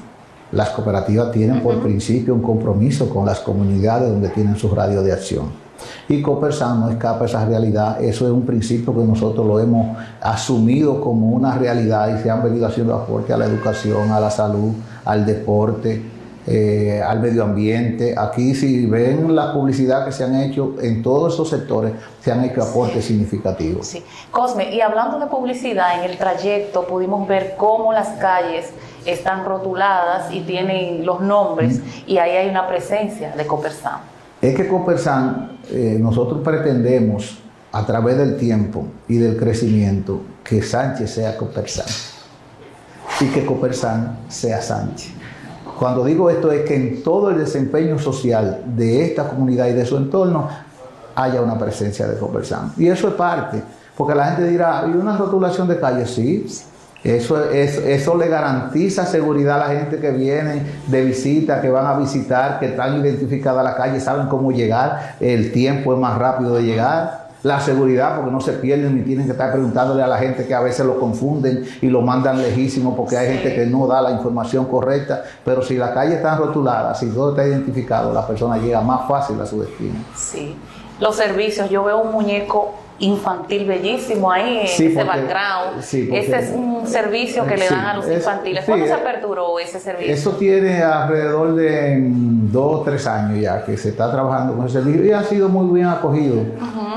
las 0.52 0.70
cooperativas 0.70 1.32
tienen 1.32 1.62
por 1.62 1.82
principio 1.82 2.34
un 2.34 2.42
compromiso 2.42 3.10
con 3.10 3.26
las 3.26 3.40
comunidades 3.40 4.10
donde 4.10 4.30
tienen 4.30 4.56
su 4.56 4.74
radio 4.74 5.02
de 5.02 5.12
acción. 5.12 5.70
Y 6.08 6.22
Copersan 6.22 6.80
no 6.80 6.90
escapa 6.90 7.24
a 7.24 7.28
esa 7.28 7.46
realidad. 7.46 8.02
Eso 8.02 8.26
es 8.26 8.32
un 8.32 8.46
principio 8.46 8.94
que 8.94 9.04
nosotros 9.04 9.46
lo 9.46 9.60
hemos 9.60 9.98
asumido 10.22 11.00
como 11.02 11.30
una 11.30 11.58
realidad 11.58 12.18
y 12.18 12.22
se 12.22 12.30
han 12.30 12.44
venido 12.44 12.68
haciendo 12.68 12.96
aporte 12.96 13.32
a 13.32 13.38
la 13.38 13.46
educación, 13.46 14.12
a 14.12 14.20
la 14.20 14.30
salud, 14.30 14.74
al 15.06 15.26
deporte, 15.26 16.02
eh, 16.48 17.02
al 17.06 17.20
medio 17.20 17.44
ambiente. 17.44 18.16
Aquí 18.18 18.56
si 18.56 18.88
ven 18.88 19.36
la 19.36 19.54
publicidad 19.54 20.04
que 20.04 20.12
se 20.12 20.24
han 20.24 20.36
hecho 20.36 20.76
en 20.82 21.04
todos 21.04 21.34
esos 21.36 21.50
sectores, 21.50 21.94
se 22.22 22.32
han 22.32 22.44
hecho 22.44 22.64
aportes 22.64 23.06
significativos. 23.06 23.88
Sí. 23.88 24.04
Cosme, 24.32 24.74
y 24.74 24.82
hablando 24.82 25.20
de 25.20 25.28
publicidad, 25.28 26.04
en 26.04 26.10
el 26.10 26.18
trayecto 26.18 26.88
pudimos 26.88 27.28
ver 27.28 27.56
cómo 27.56 27.94
las 27.94 28.10
calles 28.20 28.72
están 29.12 29.46
rotuladas 29.46 30.32
y 30.32 30.42
tienen 30.42 31.06
los 31.06 31.22
nombres 31.22 31.82
y 32.08 32.18
ahí 32.18 32.32
hay 32.32 32.50
una 32.50 32.68
presencia 32.68 33.36
de 33.36 33.46
Copersan. 33.46 34.00
Es 34.42 34.56
que 34.56 34.68
Copersan, 34.68 35.60
eh, 35.70 35.98
nosotros 36.00 36.42
pretendemos 36.44 37.40
a 37.72 37.86
través 37.86 38.18
del 38.18 38.38
tiempo 38.38 38.86
y 39.08 39.18
del 39.18 39.38
crecimiento 39.38 40.22
que 40.44 40.62
Sánchez 40.62 41.12
sea 41.12 41.38
Copersan 41.38 41.86
y 43.20 43.26
que 43.26 43.46
Copersan 43.46 44.20
sea 44.28 44.62
Sánchez. 44.62 45.12
Cuando 45.78 46.04
digo 46.04 46.30
esto 46.30 46.52
es 46.52 46.66
que 46.66 46.76
en 46.76 47.04
todo 47.04 47.30
el 47.30 47.38
desempeño 47.38 48.00
social 48.00 48.64
de 48.66 49.06
esta 49.06 49.30
comunidad 49.30 49.68
y 49.68 49.74
de 49.74 49.86
su 49.86 49.98
entorno 49.98 50.50
haya 51.16 51.42
una 51.42 51.58
presencia 51.58 52.08
de 52.08 52.18
Copersan. 52.18 52.74
Y 52.78 52.88
eso 52.88 53.10
es 53.10 53.14
parte, 53.14 53.62
porque 53.96 54.16
la 54.16 54.26
gente 54.28 54.48
dirá, 54.48 54.86
¿y 54.88 54.92
una 54.92 55.18
rotulación 55.18 55.68
de 55.68 55.80
calles? 55.80 56.12
Sí, 56.12 56.46
eso, 57.04 57.50
eso 57.50 58.18
le 58.18 58.28
garantiza 58.28 59.06
seguridad 59.06 59.62
a 59.62 59.70
la 59.70 59.80
gente 59.80 60.00
que 60.00 60.12
viene 60.12 60.64
de 60.88 61.06
visita, 61.06 61.62
que 61.62 61.70
van 61.70 61.86
a 61.86 61.98
visitar, 61.98 62.60
que 62.60 62.68
están 62.68 63.00
identificadas 63.00 63.64
la 63.64 63.76
calle, 63.76 64.02
saben 64.02 64.28
cómo 64.28 64.52
llegar, 64.52 65.16
el 65.20 65.52
tiempo 65.54 65.94
es 65.94 66.00
más 66.00 66.18
rápido 66.18 66.56
de 66.56 66.64
llegar, 66.64 67.30
la 67.42 67.62
seguridad 67.62 68.18
porque 68.18 68.32
no 68.32 68.42
se 68.42 68.54
pierden 68.54 68.98
ni 68.98 69.04
tienen 69.04 69.26
que 69.26 69.32
estar 69.32 69.52
preguntándole 69.52 70.04
a 70.04 70.08
la 70.08 70.18
gente 70.18 70.46
que 70.46 70.54
a 70.54 70.60
veces 70.60 70.86
lo 70.86 71.00
confunden 71.00 71.64
y 71.82 71.88
lo 71.88 72.02
mandan 72.02 72.42
lejísimo 72.42 72.98
porque 72.98 73.18
hay 73.18 73.34
gente 73.34 73.56
que 73.56 73.66
no 73.66 73.88
da 73.88 74.02
la 74.02 74.12
información 74.12 74.66
correcta, 74.66 75.24
pero 75.46 75.62
si 75.62 75.78
la 75.78 75.94
calle 75.94 76.16
está 76.16 76.36
rotulada, 76.36 76.94
si 76.96 77.08
todo 77.08 77.30
está 77.30 77.48
identificado, 77.48 78.14
la 78.14 78.28
persona 78.28 78.58
llega 78.58 78.82
más 78.82 79.08
fácil 79.08 79.40
a 79.40 79.46
su 79.46 79.62
destino. 79.62 79.96
Sí, 80.16 80.58
los 81.00 81.16
servicios, 81.16 81.70
yo 81.70 81.86
veo 81.86 82.02
un 82.02 82.12
muñeco 82.12 82.74
infantil 83.00 83.66
bellísimo 83.66 84.32
ahí, 84.32 84.60
en 84.60 84.66
ese 84.66 85.04
background. 85.04 85.80
ese 85.80 86.40
es 86.40 86.52
un 86.54 86.86
servicio 86.88 87.46
que 87.46 87.58
le 87.58 87.68
dan 87.68 87.86
a 87.86 87.94
los 87.96 88.10
infantiles. 88.10 88.66
¿Cuándo 88.66 88.86
se 88.86 88.94
aperturó 88.94 89.60
ese 89.60 89.80
servicio? 89.80 90.14
Eso 90.14 90.32
tiene 90.32 90.82
alrededor 90.82 91.56
de 91.56 91.98
dos 92.52 92.80
o 92.80 92.82
tres 92.82 93.06
años 93.08 93.40
ya 93.40 93.64
que 93.64 93.78
se 93.78 93.90
está 93.90 94.12
trabajando 94.12 94.56
con 94.56 94.66
ese 94.66 94.82
servicio 94.82 95.06
y 95.06 95.12
ha 95.12 95.24
sido 95.24 95.50
muy 95.50 95.74
bien 95.74 95.88
acogido 95.88 96.44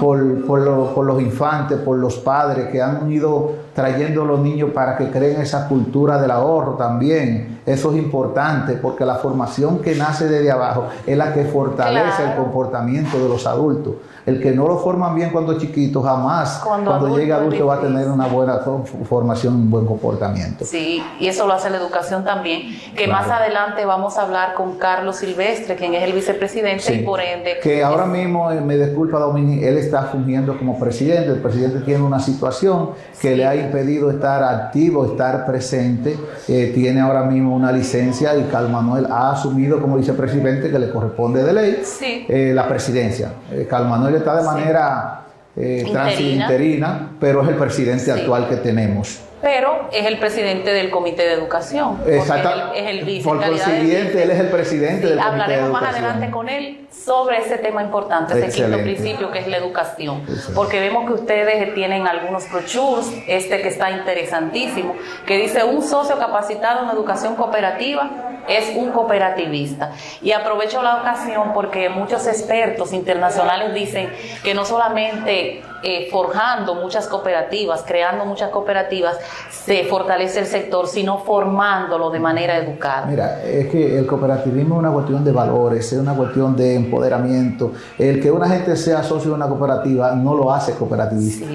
por, 0.01 0.47
por, 0.47 1.05
los 1.05 1.23
infantes, 1.23 1.79
por 1.79 1.99
los 1.99 2.17
padres 2.19 2.69
que 2.69 2.81
han 2.81 3.11
ido 3.11 3.53
trayendo 3.75 4.23
a 4.23 4.27
los 4.27 4.41
niños 4.41 4.71
para 4.73 4.97
que 4.97 5.11
creen 5.11 5.41
esa 5.41 5.69
cultura 5.69 6.21
del 6.21 6.31
ahorro 6.31 6.75
también. 6.75 7.61
Eso 7.65 7.93
es 7.93 7.99
importante 7.99 8.75
porque 8.75 9.05
la 9.05 9.17
formación 9.17 9.79
que 9.81 9.95
nace 9.95 10.29
desde 10.29 10.51
abajo 10.51 10.89
es 11.07 11.17
la 11.17 11.33
que 11.33 11.45
fortalece 11.45 12.25
el 12.25 12.35
comportamiento 12.35 13.19
de 13.19 13.29
los 13.29 13.47
adultos. 13.47 13.95
El 14.25 14.41
que 14.41 14.53
no 14.53 14.69
lo 14.69 14.79
forman 14.79 15.17
bien 15.17 15.31
cuando 15.31 15.59
chiquito, 15.59 16.01
jamás 16.01 16.61
cuando, 16.65 17.09
llegue 17.09 17.23
llegue 17.23 17.33
adulto 17.33 17.67
va 17.67 17.75
a 17.75 17.81
tener 17.81 18.09
una 18.09 18.29
buena 18.29 18.61
formación, 19.09 19.55
un 19.55 19.71
buen 19.71 19.85
comportamiento. 19.85 20.65
Sí, 20.65 21.03
y 21.19 21.27
eso 21.27 21.47
lo 21.47 21.55
hace 21.55 21.71
la 21.71 21.79
educación 21.79 22.25
también. 22.25 22.79
Que 22.97 23.09
más 23.09 23.29
adelante 23.29 23.85
vamos 23.85 24.19
a 24.19 24.23
hablar 24.23 24.55
con 24.55 24.79
Carlos 24.79 25.17
Silvestre, 25.17 25.75
quien 25.75 25.95
es 25.95 26.05
el 26.05 26.13
vicepresidente 26.13 26.95
y 26.95 27.03
por 27.03 27.21
ende... 27.21 27.59
Que 27.61 27.83
ahora 27.83 28.07
mismo, 28.07 28.53
eh, 28.53 28.61
me 28.61 28.77
disculpa 28.77 29.19
Domini, 29.19 29.65
él 29.65 29.77
está 29.77 30.03
fungiendo 30.05 30.57
como 30.57 30.79
presidente. 30.79 31.31
El 31.31 31.41
presidente 31.41 31.81
tiene 31.81 32.05
una 32.05 32.21
situación 32.21 32.91
que 33.21 33.35
le 33.35 33.45
ha 33.45 33.57
impedido 33.63 34.11
estar 34.11 34.43
activo, 34.43 35.07
estar 35.07 35.47
presente. 35.47 36.17
Eh, 36.49 36.73
tiene 36.75 37.01
ahora 37.01 37.25
mismo 37.25 37.55
una 37.57 37.73
licencia 37.73 38.37
y 38.37 38.45
Carl 38.45 38.69
Manuel 38.69 39.07
ha 39.11 39.33
asumido 39.33 39.81
como 39.81 39.97
vicepresidente 39.97 40.71
que 40.71 40.79
le 40.79 40.91
corresponde 40.91 41.43
de 41.43 41.53
ley 41.53 41.83
eh, 42.29 42.53
la 42.55 42.69
presidencia. 42.69 43.33
Carl 43.69 43.89
Manuel 43.89 44.17
está 44.17 44.37
de 44.37 44.45
manera 44.45 45.23
eh, 45.57 45.85
interina. 46.21 47.11
pero 47.21 47.43
es 47.43 47.49
el 47.49 47.57
presidente 47.57 48.11
actual 48.11 48.49
que 48.49 48.57
tenemos 48.57 49.21
pero 49.43 49.89
es 49.93 50.07
el 50.07 50.19
presidente 50.19 50.73
del 50.73 50.89
Comité 50.89 51.25
de 51.25 51.33
Educación. 51.33 52.01
Exacto. 52.07 52.73
Es 52.75 52.87
el, 52.87 53.05
vice. 53.05 53.29
Por 53.29 53.45
consiguiente, 53.45 54.23
él 54.23 54.31
es 54.31 54.39
el 54.39 54.49
presidente 54.49 55.09
del 55.09 55.19
Comité 55.19 55.37
de. 55.37 55.43
Hablaremos 55.43 55.71
más 55.73 55.93
adelante 55.93 56.31
con 56.31 56.49
él 56.49 56.87
sobre 56.91 57.39
ese 57.39 57.59
tema 57.59 57.83
importante, 57.83 58.39
ese 58.39 58.63
quinto 58.63 58.79
principio 58.79 59.33
que 59.33 59.41
es 59.41 59.49
la 59.49 59.57
educación. 59.57 60.23
Porque 60.55 60.79
vemos 60.79 61.07
que 61.07 61.15
ustedes 61.15 61.75
tienen 61.75 62.07
algunos 62.07 62.49
brochures, 62.51 63.13
este 63.27 63.61
que 63.61 63.69
está 63.69 63.91
interesantísimo, 63.91 64.95
que 65.27 65.37
dice 65.39 65.65
un 65.65 65.83
socio 65.83 66.19
capacitado 66.19 66.85
en 66.85 66.91
educación 66.91 67.35
cooperativa 67.35 68.33
es 68.49 68.77
un 68.77 68.93
cooperativista. 68.93 69.93
Y 70.21 70.33
aprovecho 70.33 70.83
la 70.83 70.97
ocasión 70.97 71.53
porque 71.53 71.89
muchos 71.89 72.27
expertos 72.27 72.93
internacionales 72.93 73.75
dicen 73.75 74.11
que 74.45 74.55
no 74.55 74.65
solamente 74.65 75.63
eh, 75.83 76.09
forjando 76.11 76.75
muchas 76.75 77.09
cooperativas, 77.09 77.85
creando 77.87 78.25
muchas 78.25 78.51
cooperativas, 78.51 79.17
se 79.51 79.85
fortalece 79.85 80.41
el 80.41 80.47
sector, 80.47 80.87
sino 80.87 81.19
formándolo 81.19 82.11
de 82.11 82.21
manera 82.21 82.57
educada. 82.57 83.07
Mira, 83.07 83.43
es 83.43 83.69
que 83.69 83.99
el 83.99 84.07
cooperativismo 84.07 84.77
es 84.77 84.79
una 84.81 84.93
cuestión 84.93 85.25
de 85.25 85.33
valores, 85.33 85.93
es 85.93 85.99
una 85.99 86.15
cuestión 86.15 86.57
de 86.57 86.75
empoderamiento. 86.75 87.73
El 87.99 88.21
que 88.21 88.31
una 88.31 88.49
gente 88.49 88.77
sea 88.77 89.03
socio 89.03 89.31
de 89.31 89.37
una 89.37 89.49
cooperativa 89.49 90.15
no 90.15 90.35
lo 90.35 90.53
hace 90.53 90.75
cooperativista. 90.75 91.47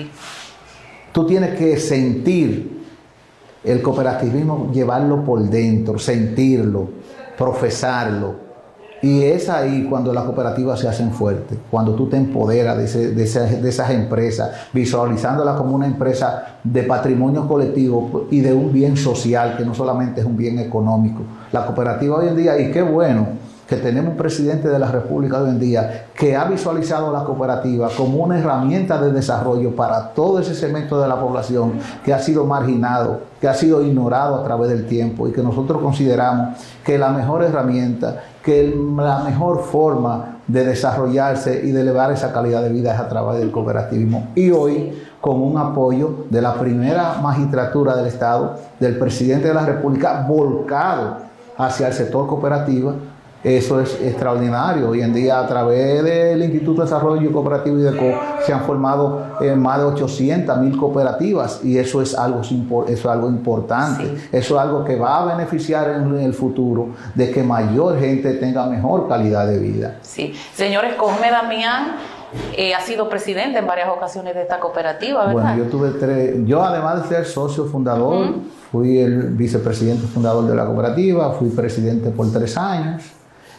Tú 1.11 1.25
tienes 1.25 1.57
que 1.57 1.77
sentir 1.77 2.85
el 3.63 3.81
cooperativismo, 3.81 4.71
llevarlo 4.71 5.23
por 5.23 5.41
dentro, 5.41 5.97
sentirlo, 5.99 6.89
profesarlo 7.37 8.46
y 9.01 9.23
es 9.23 9.49
ahí 9.49 9.85
cuando 9.89 10.13
las 10.13 10.23
cooperativas 10.23 10.79
se 10.79 10.87
hacen 10.87 11.11
fuertes, 11.11 11.57
cuando 11.69 11.93
tú 11.93 12.07
te 12.07 12.17
empoderas 12.17 12.93
de, 12.93 13.13
de, 13.13 13.23
esas 13.69 13.91
empresas, 13.91 14.51
visualizándolas 14.73 15.55
como 15.57 15.75
una 15.75 15.85
empresa 15.85 16.59
de 16.63 16.83
patrimonio 16.83 17.47
colectivo 17.47 18.27
y 18.31 18.41
de 18.41 18.53
un 18.53 18.73
bien 18.73 18.97
social, 18.97 19.55
que 19.57 19.65
no 19.65 19.73
solamente 19.73 20.21
es 20.21 20.27
un 20.27 20.37
bien 20.37 20.59
económico. 20.59 21.21
La 21.51 21.65
cooperativa 21.65 22.17
hoy 22.17 22.27
en 22.27 22.37
día, 22.37 22.59
y 22.59 22.71
qué 22.71 22.81
bueno, 22.81 23.27
que 23.67 23.75
tenemos 23.75 24.11
un 24.11 24.17
presidente 24.17 24.69
de 24.69 24.79
la 24.79 24.89
República 24.89 25.41
hoy 25.41 25.49
en 25.49 25.59
día 25.59 26.05
que 26.15 26.35
ha 26.35 26.45
visualizado 26.45 27.11
la 27.11 27.23
cooperativa 27.25 27.89
como 27.95 28.23
una 28.23 28.39
herramienta 28.39 28.99
de 29.01 29.11
desarrollo 29.11 29.75
para 29.75 30.13
todo 30.13 30.39
ese 30.39 30.55
segmento 30.55 30.99
de 31.01 31.07
la 31.07 31.19
población 31.19 31.73
que 32.03 32.13
ha 32.13 32.19
sido 32.19 32.45
marginado, 32.45 33.21
que 33.41 33.47
ha 33.47 33.53
sido 33.53 33.83
ignorado 33.83 34.35
a 34.35 34.43
través 34.43 34.69
del 34.69 34.87
tiempo 34.87 35.27
y 35.27 35.33
que 35.33 35.43
nosotros 35.43 35.81
consideramos 35.81 36.57
que 36.83 36.97
la 36.97 37.09
mejor 37.09 37.43
herramienta, 37.43 38.23
que 38.41 38.73
la 38.95 39.19
mejor 39.19 39.63
forma 39.63 40.37
de 40.47 40.65
desarrollarse 40.65 41.61
y 41.65 41.71
de 41.71 41.81
elevar 41.81 42.11
esa 42.13 42.31
calidad 42.31 42.63
de 42.63 42.69
vida 42.69 42.93
es 42.93 42.99
a 42.99 43.09
través 43.09 43.39
del 43.39 43.51
cooperativismo. 43.51 44.29
Y 44.33 44.49
hoy, 44.51 44.93
con 45.19 45.41
un 45.41 45.57
apoyo 45.57 46.25
de 46.29 46.41
la 46.41 46.53
primera 46.53 47.15
magistratura 47.21 47.97
del 47.97 48.05
Estado, 48.05 48.55
del 48.79 48.97
presidente 48.97 49.49
de 49.49 49.53
la 49.53 49.65
República, 49.65 50.25
volcado 50.25 51.17
hacia 51.57 51.87
el 51.87 51.93
sector 51.93 52.27
cooperativo, 52.27 52.93
Eso 53.47 53.79
es 53.79 53.97
extraordinario. 54.01 54.89
Hoy 54.89 55.01
en 55.01 55.13
día, 55.13 55.39
a 55.39 55.47
través 55.47 56.03
del 56.03 56.43
Instituto 56.43 56.81
de 56.81 56.87
Desarrollo 56.87 57.31
Cooperativo 57.31 57.77
y 57.77 57.81
IDECO, 57.81 58.19
se 58.45 58.51
han 58.51 58.65
formado 58.65 59.37
eh, 59.39 59.55
más 59.55 59.79
de 59.79 59.85
800 59.85 60.57
mil 60.57 60.77
cooperativas 60.77 61.63
y 61.63 61.77
eso 61.77 62.01
es 62.01 62.13
algo, 62.13 62.41
eso 62.41 62.85
es 62.85 63.05
algo 63.05 63.29
importante. 63.29 64.03
Eso 64.33 64.55
es 64.55 64.61
algo 64.61 64.83
que 64.83 64.97
va 64.97 65.21
a 65.21 65.37
beneficiar 65.37 65.89
en, 65.91 66.17
el 66.19 66.33
futuro 66.33 66.89
de 67.15 67.31
que 67.31 67.41
mayor 67.41 67.97
gente 67.97 68.33
tenga 68.33 68.65
mejor 68.65 69.07
calidad 69.07 69.47
de 69.47 69.59
vida. 69.59 69.99
Sí. 70.01 70.33
Señores, 70.53 70.95
Cosme 70.95 71.31
Damián 71.31 71.95
eh, 72.57 72.75
ha 72.75 72.81
sido 72.81 73.07
presidente 73.07 73.59
en 73.59 73.67
varias 73.67 73.87
ocasiones 73.87 74.35
de 74.35 74.41
esta 74.41 74.59
cooperativa, 74.59 75.25
¿verdad? 75.25 75.55
Bueno, 75.55 75.57
yo 75.63 75.69
tuve 75.69 75.91
tres, 75.91 76.35
yo 76.45 76.61
además 76.61 77.03
de 77.03 77.15
ser 77.15 77.25
socio 77.25 77.63
fundador, 77.63 78.27
fui 78.73 78.99
el 78.99 79.29
vicepresidente 79.29 80.05
fundador 80.05 80.45
de 80.47 80.55
la 80.55 80.65
cooperativa, 80.65 81.31
fui 81.31 81.47
presidente 81.47 82.09
por 82.09 82.29
tres 82.33 82.57
años 82.57 83.13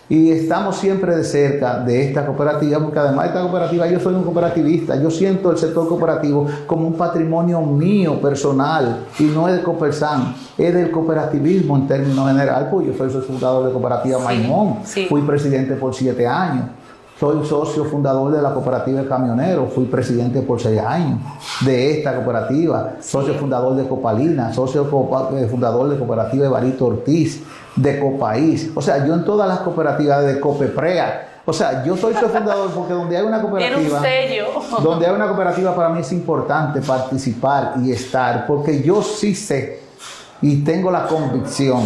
y 0.08 0.30
estamos 0.30 0.76
siempre 0.76 1.14
de 1.16 1.24
cerca 1.24 1.80
de 1.80 2.08
esta 2.08 2.24
cooperativa, 2.24 2.80
porque 2.80 2.98
además 2.98 3.24
de 3.24 3.28
esta 3.28 3.42
cooperativa 3.42 3.86
yo 3.88 4.00
soy 4.00 4.14
un 4.14 4.24
cooperativista, 4.24 5.00
yo 5.00 5.10
siento 5.10 5.50
el 5.50 5.58
sector 5.58 5.86
cooperativo 5.86 6.46
como 6.66 6.86
un 6.86 6.94
patrimonio 6.94 7.60
mío 7.60 8.20
personal 8.20 9.04
y 9.18 9.24
no 9.24 9.48
es 9.48 9.56
de 9.56 9.62
Copersan, 9.62 10.34
es 10.56 10.74
del 10.74 10.90
cooperativismo 10.90 11.76
en 11.76 11.86
términos 11.86 12.28
general, 12.28 12.68
pues 12.70 12.86
yo 12.86 12.94
soy 12.94 13.22
fundador 13.22 13.66
de 13.66 13.72
Cooperativa 13.72 14.18
Maimón, 14.18 14.78
fui 15.08 15.22
presidente 15.22 15.74
por 15.74 15.94
siete 15.94 16.26
años. 16.26 16.66
Soy 17.18 17.44
socio 17.44 17.84
fundador 17.84 18.30
de 18.30 18.40
la 18.40 18.54
cooperativa 18.54 19.00
de 19.00 19.08
camioneros, 19.08 19.72
fui 19.72 19.86
presidente 19.86 20.40
por 20.40 20.60
seis 20.60 20.78
años 20.80 21.18
de 21.62 21.98
esta 21.98 22.14
cooperativa, 22.14 22.92
socio 23.00 23.34
fundador 23.34 23.74
de 23.74 23.88
Copalina, 23.88 24.52
socio 24.52 24.82
eh, 25.32 25.48
fundador 25.48 25.88
de 25.88 25.98
cooperativa 25.98 26.44
de 26.44 26.48
Barito 26.48 26.86
Ortiz, 26.86 27.42
de 27.74 27.98
Copaís. 27.98 28.70
O 28.72 28.80
sea, 28.80 29.04
yo 29.04 29.14
en 29.14 29.24
todas 29.24 29.48
las 29.48 29.58
cooperativas 29.60 30.24
de 30.26 30.38
Copeprea. 30.38 31.40
O 31.44 31.52
sea, 31.52 31.82
yo 31.84 31.96
soy 31.96 32.14
socio 32.14 32.28
fundador 32.28 32.70
porque 32.70 32.92
donde 32.92 33.16
hay 33.16 33.24
una 33.24 33.40
cooperativa, 33.40 34.00
donde 34.80 35.06
hay 35.06 35.12
una 35.12 35.26
cooperativa 35.26 35.74
para 35.74 35.88
mí 35.88 36.00
es 36.00 36.12
importante 36.12 36.80
participar 36.82 37.74
y 37.82 37.90
estar, 37.90 38.46
porque 38.46 38.80
yo 38.82 39.02
sí 39.02 39.34
sé 39.34 39.80
y 40.40 40.62
tengo 40.62 40.90
la 40.90 41.08
convicción 41.08 41.82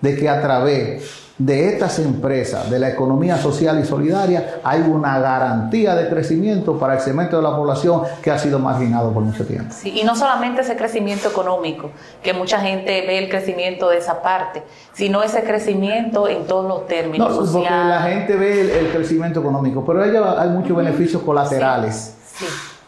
de 0.00 0.16
que 0.16 0.28
a 0.28 0.40
través 0.40 1.25
de 1.38 1.68
estas 1.68 1.98
empresas, 1.98 2.70
de 2.70 2.78
la 2.78 2.88
economía 2.88 3.36
social 3.36 3.78
y 3.78 3.84
solidaria, 3.84 4.60
hay 4.64 4.80
una 4.80 5.18
garantía 5.18 5.94
de 5.94 6.08
crecimiento 6.08 6.78
para 6.78 6.94
el 6.94 7.00
segmento 7.00 7.36
de 7.36 7.42
la 7.42 7.54
población 7.54 8.02
que 8.22 8.30
ha 8.30 8.38
sido 8.38 8.58
marginado 8.58 9.12
por 9.12 9.22
mucho 9.22 9.44
tiempo. 9.44 9.74
Sí, 9.76 10.00
y 10.00 10.04
no 10.04 10.16
solamente 10.16 10.62
ese 10.62 10.76
crecimiento 10.76 11.28
económico, 11.28 11.90
que 12.22 12.32
mucha 12.32 12.60
gente 12.60 13.04
ve 13.06 13.18
el 13.18 13.28
crecimiento 13.28 13.90
de 13.90 13.98
esa 13.98 14.22
parte, 14.22 14.62
sino 14.94 15.22
ese 15.22 15.42
crecimiento 15.42 16.26
en 16.26 16.46
todos 16.46 16.66
los 16.66 16.86
términos. 16.86 17.28
No, 17.28 17.52
porque 17.52 17.68
la 17.68 18.00
gente 18.02 18.34
ve 18.36 18.78
el, 18.80 18.88
crecimiento 18.88 19.40
económico, 19.40 19.84
pero 19.84 20.02
hay 20.02 20.48
muchos 20.48 20.74
beneficios 20.74 21.22
colaterales. 21.22 22.14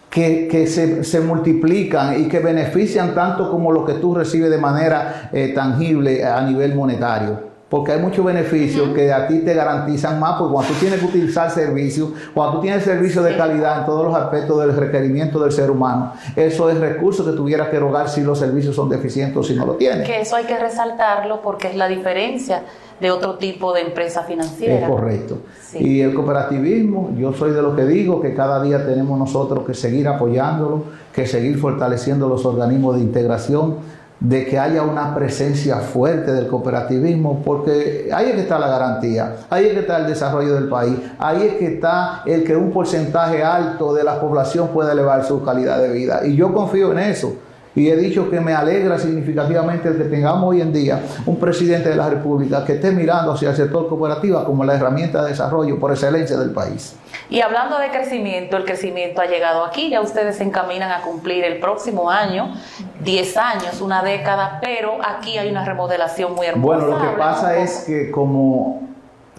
Que, 0.08 0.66
se, 0.66 1.20
multiplican 1.20 2.20
y 2.20 2.28
que 2.28 2.40
benefician 2.40 3.14
tanto 3.14 3.50
como 3.50 3.70
lo 3.70 3.84
que 3.84 3.94
tú 3.94 4.14
recibes 4.14 4.50
de 4.50 4.58
manera 4.58 5.30
eh, 5.32 5.52
tangible 5.54 6.24
a 6.24 6.40
nivel 6.40 6.74
monetario 6.74 7.47
porque 7.68 7.92
hay 7.92 8.00
muchos 8.00 8.24
beneficios 8.24 8.88
que 8.94 9.12
a 9.12 9.26
ti 9.26 9.40
te 9.40 9.52
garantizan 9.52 10.18
más, 10.18 10.38
porque 10.38 10.54
cuando 10.54 10.72
tú 10.72 10.78
tienes 10.81 11.00
que 11.00 11.07
utilizar 11.07 11.50
servicios, 11.50 12.11
cuando 12.33 12.57
tú 12.57 12.61
tienes 12.62 12.83
servicios 12.83 13.24
de 13.24 13.37
calidad 13.37 13.81
en 13.81 13.87
todos 13.87 14.07
los 14.07 14.14
aspectos 14.14 14.59
del 14.61 14.74
requerimiento 14.74 15.38
del 15.38 15.52
ser 15.52 15.70
humano, 15.70 16.12
eso 16.35 16.70
es 16.70 16.78
recurso 16.78 17.24
que 17.24 17.33
tuvieras 17.33 17.68
que 17.68 17.76
erogar 17.76 18.09
si 18.09 18.22
los 18.22 18.38
servicios 18.38 18.74
son 18.74 18.88
deficientes 18.88 19.37
o 19.37 19.42
si 19.42 19.54
no 19.54 19.66
lo 19.66 19.74
tienes. 19.74 20.07
Que 20.07 20.22
eso 20.22 20.37
hay 20.37 20.44
que 20.44 20.59
resaltarlo 20.59 21.42
porque 21.42 21.68
es 21.68 21.76
la 21.76 21.88
diferencia 21.88 22.62
de 23.00 23.10
otro 23.10 23.37
tipo 23.37 23.73
de 23.75 23.83
empresa 23.83 24.23
financiera. 24.23 24.87
Es 24.87 24.88
correcto. 24.88 25.38
Y 25.75 26.00
el 26.00 26.14
cooperativismo, 26.14 27.10
yo 27.16 27.33
soy 27.33 27.52
de 27.52 27.62
lo 27.62 27.77
que 27.77 27.85
digo, 27.85 28.21
que 28.21 28.35
cada 28.35 28.62
día 28.62 28.85
tenemos 28.87 29.19
nosotros 29.19 29.64
que 29.66 29.75
seguir 29.75 30.08
apoyándolo, 30.08 30.85
que 31.12 31.27
seguir 31.27 31.58
fortaleciendo 31.58 32.29
los 32.29 32.44
organismos 32.46 32.96
de 32.96 33.02
integración 33.02 33.98
de 34.21 34.46
que 34.46 34.58
haya 34.58 34.83
una 34.83 35.14
presencia 35.14 35.77
fuerte 35.77 36.33
del 36.33 36.48
cooperativismo, 36.48 37.42
porque 37.44 38.10
ahí 38.12 38.29
es 38.29 38.35
que 38.35 38.40
está 38.40 38.58
la 38.58 38.69
garantía, 38.69 39.37
ahí 39.48 39.66
es 39.66 39.73
que 39.75 39.81
está 39.81 39.98
el 39.98 40.06
desarrollo 40.06 40.54
del 40.54 40.69
país, 40.69 40.96
ahí 41.19 41.42
es 41.42 41.54
que 41.54 41.75
está 41.75 42.23
el 42.27 42.44
que 42.44 42.56
un 42.56 42.73
porcentaje 42.73 43.44
alto 43.44 43.94
de 43.94 44.04
la 44.04 44.21
población 44.21 44.69
pueda 44.69 44.92
elevar 44.92 45.25
su 45.25 45.42
calidad 45.44 45.81
de 45.81 45.92
vida. 45.92 46.27
Y 46.27 46.35
yo 46.35 46.52
confío 46.52 46.92
en 46.92 46.98
eso. 46.98 47.35
Y 47.79 47.88
he 47.88 47.96
dicho 47.96 48.29
que 48.29 48.40
me 48.40 48.52
alegra 48.52 48.98
significativamente 48.98 49.96
que 49.96 50.04
tengamos 50.04 50.50
hoy 50.50 50.60
en 50.60 50.72
día 50.72 51.00
un 51.26 51.38
presidente 51.38 51.90
de 51.90 51.94
la 51.94 52.10
República 52.10 52.64
que 52.64 52.72
esté 52.72 52.90
mirando 52.90 53.33
hacia 53.33 53.50
el 53.50 53.56
sector 53.56 53.88
cooperativo 53.88 54.44
como 54.44 54.64
la 54.64 54.74
herramienta 54.74 55.22
de 55.22 55.31
desarrollo 55.31 55.79
por 55.79 55.92
excelencia 55.92 56.37
del 56.37 56.50
país. 56.50 56.96
Y 57.31 57.40
hablando 57.40 57.79
de 57.79 57.90
crecimiento, 57.90 58.56
el 58.56 58.64
crecimiento 58.64 59.20
ha 59.20 59.26
llegado 59.26 59.64
aquí, 59.64 59.90
ya 59.90 60.00
ustedes 60.00 60.38
se 60.38 60.42
encaminan 60.42 60.90
a 60.90 61.02
cumplir 61.02 61.44
el 61.44 61.60
próximo 61.60 62.10
año 62.10 62.52
10 63.04 63.37
años, 63.37 63.81
una 63.81 64.02
década, 64.02 64.58
pero 64.60 64.98
aquí 65.06 65.38
hay 65.38 65.48
una 65.48 65.64
remodelación 65.64 66.35
muy 66.35 66.46
hermosa. 66.46 66.85
Bueno, 66.85 66.98
lo 66.98 67.00
que 67.00 67.16
pasa 67.16 67.58
es 67.58 67.85
que 67.87 68.10
como 68.10 68.87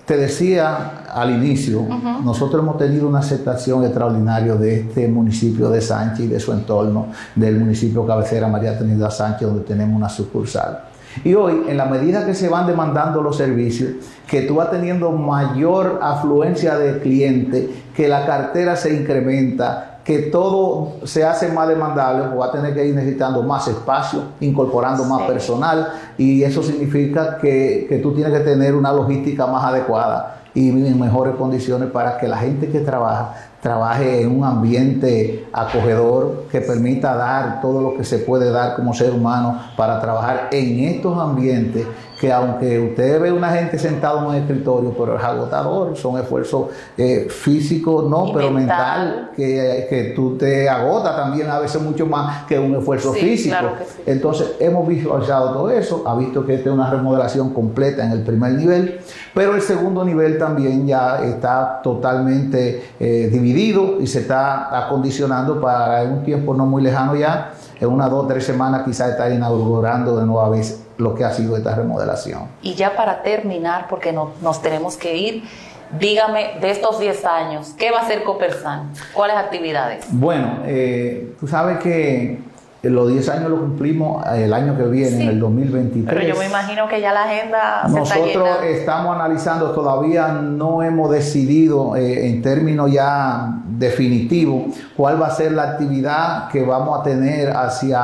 te 0.09 0.17
decía 0.17 1.03
al 1.13 1.29
inicio, 1.29 1.85
nosotros 2.23 2.63
hemos 2.63 2.79
tenido 2.79 3.07
una 3.07 3.19
aceptación 3.19 3.83
extraordinaria 3.83 4.55
de 4.55 4.79
este 4.79 5.07
municipio 5.07 5.69
de 5.69 5.81
Sánchez 5.81 6.25
y 6.25 6.27
de 6.27 6.39
su 6.39 6.51
entorno, 6.51 7.09
del 7.35 7.59
municipio 7.59 8.07
cabecera 8.07 8.47
María 8.47 8.75
Trinidad 8.75 9.11
Sánchez, 9.11 9.47
donde 9.47 9.65
tenemos 9.65 9.95
una 9.95 10.09
sucursal. 10.09 10.85
Y 11.23 11.35
hoy, 11.35 11.61
en 11.67 11.77
la 11.77 11.85
medida 11.85 12.25
que 12.25 12.33
se 12.33 12.49
van 12.49 12.65
demandando 12.65 13.21
los 13.21 13.37
servicios, 13.37 13.91
que 14.25 14.41
tú 14.41 14.55
vas 14.55 14.71
teniendo 14.71 15.11
mayor 15.11 15.99
afluencia 16.01 16.75
de 16.79 17.01
clientes, 17.01 17.69
que 17.95 18.07
la 18.07 18.25
cartera 18.25 18.75
se 18.77 18.95
incrementa, 18.95 19.98
que 20.09 20.17
todo 20.23 20.93
se 21.03 21.23
hace 21.23 21.51
más 21.51 21.67
demandable, 21.67 22.23
pues 22.29 22.39
va 22.39 22.45
a 22.47 22.51
tener 22.51 22.73
que 22.73 22.83
ir 22.83 22.95
necesitando 22.95 23.43
más 23.43 23.67
espacio, 23.67 24.23
incorporando 24.39 25.03
más 25.03 25.21
personal, 25.27 25.87
y 26.17 26.41
eso 26.41 26.63
significa 26.63 27.37
que, 27.37 27.85
que 27.87 27.99
tú 27.99 28.11
tienes 28.15 28.33
que 28.33 28.39
tener 28.39 28.73
una 28.73 28.91
logística 28.91 29.45
más 29.45 29.63
adecuada 29.65 30.37
y 30.55 30.69
en 30.69 30.99
mejores 30.99 31.35
condiciones 31.35 31.91
para 31.91 32.17
que 32.17 32.27
la 32.27 32.37
gente 32.37 32.69
que 32.69 32.79
trabaja 32.79 33.35
trabaje 33.61 34.21
en 34.21 34.35
un 34.35 34.43
ambiente 34.43 35.47
acogedor 35.53 36.45
que 36.51 36.61
permita 36.61 37.13
dar 37.13 37.61
todo 37.61 37.79
lo 37.81 37.95
que 37.95 38.03
se 38.03 38.17
puede 38.19 38.49
dar 38.49 38.75
como 38.75 38.95
ser 38.95 39.11
humano 39.11 39.59
para 39.77 39.99
trabajar 39.99 40.47
en 40.51 40.79
estos 40.79 41.19
ambientes 41.19 41.85
que 42.19 42.31
aunque 42.33 42.77
usted 42.77 43.21
ve 43.21 43.31
una 43.31 43.49
gente 43.51 43.79
sentado 43.79 44.19
en 44.19 44.25
un 44.25 44.35
escritorio, 44.35 44.93
pero 44.97 45.17
es 45.17 45.23
agotador, 45.23 45.95
son 45.95 46.19
esfuerzos 46.19 46.67
eh, 46.97 47.27
físicos, 47.29 48.09
no, 48.09 48.33
pero 48.33 48.51
mental, 48.51 49.31
que, 49.33 49.87
que, 49.89 50.13
tú 50.13 50.37
te 50.37 50.67
agotas 50.67 51.15
también 51.15 51.49
a 51.49 51.59
veces 51.59 51.81
mucho 51.81 52.05
más 52.05 52.43
que 52.45 52.59
un 52.59 52.75
esfuerzo 52.75 53.13
físico. 53.13 53.55
Entonces, 54.05 54.51
hemos 54.59 54.85
visualizado 54.85 55.53
todo 55.53 55.69
eso, 55.69 56.03
ha 56.05 56.15
visto 56.17 56.45
que 56.45 56.55
esta 56.55 56.69
es 56.69 56.75
una 56.75 56.89
remodelación 56.89 57.53
completa 57.53 58.03
en 58.03 58.11
el 58.11 58.21
primer 58.23 58.51
nivel, 58.51 58.99
pero 59.33 59.55
el 59.55 59.61
segundo 59.61 60.03
nivel 60.03 60.37
también 60.37 60.85
ya 60.85 61.23
está 61.23 61.79
totalmente 61.81 62.83
eh, 62.99 63.29
dividido 63.31 64.01
y 64.01 64.07
se 64.07 64.19
está 64.19 64.85
acondicionando 64.85 65.61
para 65.61 66.03
un 66.03 66.23
tiempo 66.23 66.53
no 66.53 66.65
muy 66.65 66.81
lejano 66.83 67.15
ya, 67.15 67.53
en 67.79 67.89
unas 67.89 68.09
dos 68.09 68.25
o 68.25 68.27
tres 68.27 68.45
semanas 68.45 68.83
quizás 68.85 69.11
está 69.11 69.29
inaugurando 69.29 70.17
de 70.17 70.25
nueva 70.25 70.49
vez 70.49 70.83
lo 70.97 71.15
que 71.15 71.23
ha 71.23 71.31
sido 71.31 71.55
esta 71.55 71.75
remodelación. 71.75 72.43
Y 72.61 72.73
ya 72.75 72.95
para 72.95 73.23
terminar, 73.23 73.87
porque 73.89 74.11
no, 74.11 74.31
nos 74.41 74.61
tenemos 74.61 74.97
que 74.97 75.15
ir, 75.15 75.43
dígame 75.97 76.59
de 76.59 76.71
estos 76.71 76.99
10 76.99 77.25
años, 77.25 77.73
¿qué 77.77 77.91
va 77.91 77.99
a 77.99 78.01
hacer 78.01 78.23
Copersan? 78.23 78.91
¿Cuáles 79.13 79.37
actividades? 79.37 80.05
Bueno, 80.11 80.59
eh, 80.65 81.33
tú 81.39 81.47
sabes 81.47 81.79
que 81.79 82.39
los 82.83 83.11
10 83.11 83.29
años 83.29 83.49
lo 83.49 83.59
cumplimos 83.59 84.25
el 84.33 84.53
año 84.53 84.77
que 84.77 84.83
viene, 84.83 85.23
en 85.23 85.29
el 85.29 85.39
2023. 85.39 86.05
Pero 86.07 86.33
yo 86.33 86.39
me 86.39 86.47
imagino 86.47 86.87
que 86.87 87.01
ya 87.01 87.13
la 87.13 87.23
agenda 87.23 87.83
se 87.87 87.99
Nosotros 87.99 88.49
está 88.61 88.67
estamos 88.67 89.15
analizando, 89.15 89.71
todavía 89.71 90.29
no 90.29 90.81
hemos 90.83 91.11
decidido 91.11 91.95
eh, 91.95 92.27
en 92.27 92.41
términos 92.41 92.91
ya 92.91 93.53
definitivos 93.79 94.75
cuál 94.95 95.21
va 95.21 95.27
a 95.27 95.31
ser 95.31 95.53
la 95.53 95.63
actividad 95.63 96.49
que 96.49 96.63
vamos 96.63 96.99
a 96.99 97.03
tener 97.03 97.55
hacia 97.55 97.99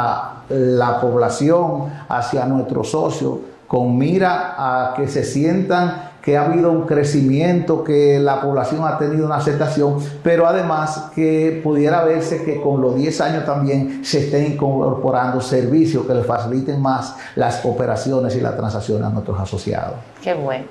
la 0.49 1.01
población, 1.01 1.89
hacia 2.07 2.45
nuestros 2.45 2.91
socios, 2.91 3.39
con 3.67 3.97
mira 3.97 4.55
a 4.57 4.93
que 4.93 5.07
se 5.07 5.23
sientan 5.23 6.04
que 6.25 6.35
ha 6.35 6.45
habido 6.45 6.71
un 6.71 6.87
crecimiento, 6.87 7.83
que 7.83 8.19
la 8.19 8.41
población 8.41 8.83
ha 8.83 8.97
tenido 8.97 9.27
una 9.27 9.35
aceptación, 9.35 9.99
pero 10.23 10.47
además 10.47 11.11
que 11.13 11.61
pudiera 11.63 12.03
verse 12.03 12.43
que 12.43 12.59
con 12.59 12.81
los 12.81 12.95
10 12.95 13.21
años 13.21 13.45
también 13.45 14.03
se 14.03 14.25
estén 14.25 14.53
incorporando 14.53 15.39
servicios 15.39 16.03
que 16.07 16.15
le 16.15 16.23
faciliten 16.23 16.81
más 16.81 17.15
las 17.35 17.63
operaciones 17.63 18.35
y 18.35 18.41
las 18.41 18.57
transacciones 18.57 19.05
a 19.05 19.09
nuestros 19.11 19.39
asociados. 19.39 19.97
Qué 20.23 20.33
bueno. 20.33 20.65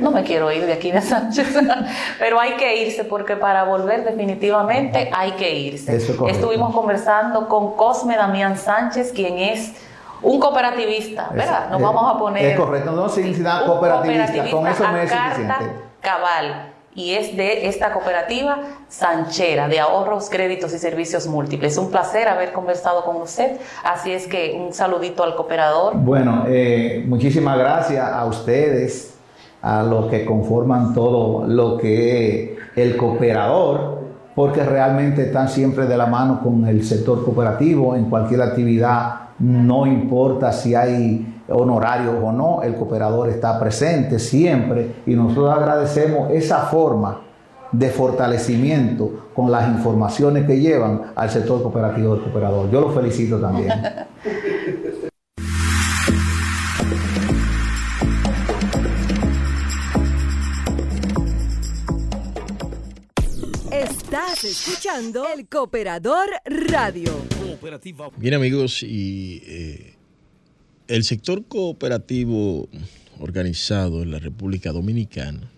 No 0.00 0.10
me 0.10 0.24
quiero 0.24 0.50
ir 0.50 0.66
de 0.66 0.72
aquí 0.72 0.90
de 0.90 1.00
Sánchez, 1.00 1.46
pero 2.18 2.40
hay 2.40 2.56
que 2.56 2.82
irse 2.82 3.04
porque 3.04 3.36
para 3.36 3.64
volver 3.64 4.04
definitivamente 4.04 5.10
hay 5.14 5.32
que 5.32 5.60
irse. 5.60 5.94
Estuvimos 5.96 6.74
conversando 6.74 7.46
con 7.46 7.76
Cosme 7.76 8.16
Damián 8.16 8.56
Sánchez, 8.58 9.12
quien 9.12 9.38
es 9.38 9.74
un 10.22 10.40
cooperativista, 10.40 11.30
¿verdad? 11.32 11.70
Nos 11.70 11.80
vamos 11.80 12.14
a 12.14 12.18
poner. 12.18 12.44
Es 12.44 12.56
correcto, 12.56 12.92
no 12.92 13.08
sin 13.08 13.32
cooperativista, 13.42 14.50
con 14.50 14.66
eso 14.66 14.88
me 14.92 15.04
es 15.04 15.10
suficiente 15.10 15.54
cabal 16.00 16.72
y 16.98 17.12
es 17.14 17.36
de 17.36 17.68
esta 17.68 17.92
cooperativa 17.92 18.58
Sanchera 18.88 19.68
de 19.68 19.78
ahorros, 19.78 20.28
créditos 20.28 20.74
y 20.74 20.78
servicios 20.78 21.28
múltiples. 21.28 21.78
Un 21.78 21.90
placer 21.90 22.26
haber 22.26 22.52
conversado 22.52 23.04
con 23.04 23.16
usted, 23.16 23.58
así 23.84 24.10
es 24.10 24.26
que 24.26 24.58
un 24.58 24.72
saludito 24.72 25.22
al 25.22 25.36
cooperador. 25.36 25.94
Bueno, 25.96 26.44
eh, 26.48 27.04
muchísimas 27.06 27.56
gracias 27.56 28.04
a 28.04 28.24
ustedes, 28.24 29.14
a 29.62 29.84
los 29.84 30.06
que 30.06 30.24
conforman 30.24 30.92
todo 30.92 31.46
lo 31.46 31.78
que 31.78 32.54
es 32.54 32.58
el 32.74 32.96
cooperador, 32.96 33.98
porque 34.34 34.64
realmente 34.64 35.22
están 35.22 35.48
siempre 35.48 35.86
de 35.86 35.96
la 35.96 36.06
mano 36.06 36.40
con 36.42 36.66
el 36.66 36.84
sector 36.84 37.24
cooperativo 37.24 37.94
en 37.94 38.06
cualquier 38.10 38.42
actividad, 38.42 39.27
no 39.38 39.86
importa 39.86 40.52
si 40.52 40.74
hay 40.74 41.42
honorarios 41.48 42.16
o 42.22 42.32
no, 42.32 42.62
el 42.62 42.74
cooperador 42.74 43.28
está 43.28 43.58
presente 43.58 44.18
siempre 44.18 44.96
y 45.06 45.14
nosotros 45.14 45.54
agradecemos 45.54 46.30
esa 46.30 46.62
forma 46.66 47.22
de 47.70 47.88
fortalecimiento 47.90 49.28
con 49.34 49.50
las 49.50 49.68
informaciones 49.68 50.46
que 50.46 50.58
llevan 50.58 51.12
al 51.14 51.30
sector 51.30 51.62
cooperativo 51.62 52.14
del 52.14 52.24
cooperador. 52.24 52.70
Yo 52.70 52.80
lo 52.80 52.90
felicito 52.90 53.38
también. 53.38 53.72
Estás 63.70 64.44
escuchando 64.44 65.26
el 65.34 65.46
Cooperador 65.48 66.28
Radio. 66.46 67.37
Bien 68.16 68.34
amigos, 68.34 68.84
y 68.84 69.42
eh, 69.44 69.94
el 70.86 71.02
sector 71.02 71.44
cooperativo 71.46 72.68
organizado 73.18 74.02
en 74.02 74.12
la 74.12 74.20
República 74.20 74.70
Dominicana 74.70 75.50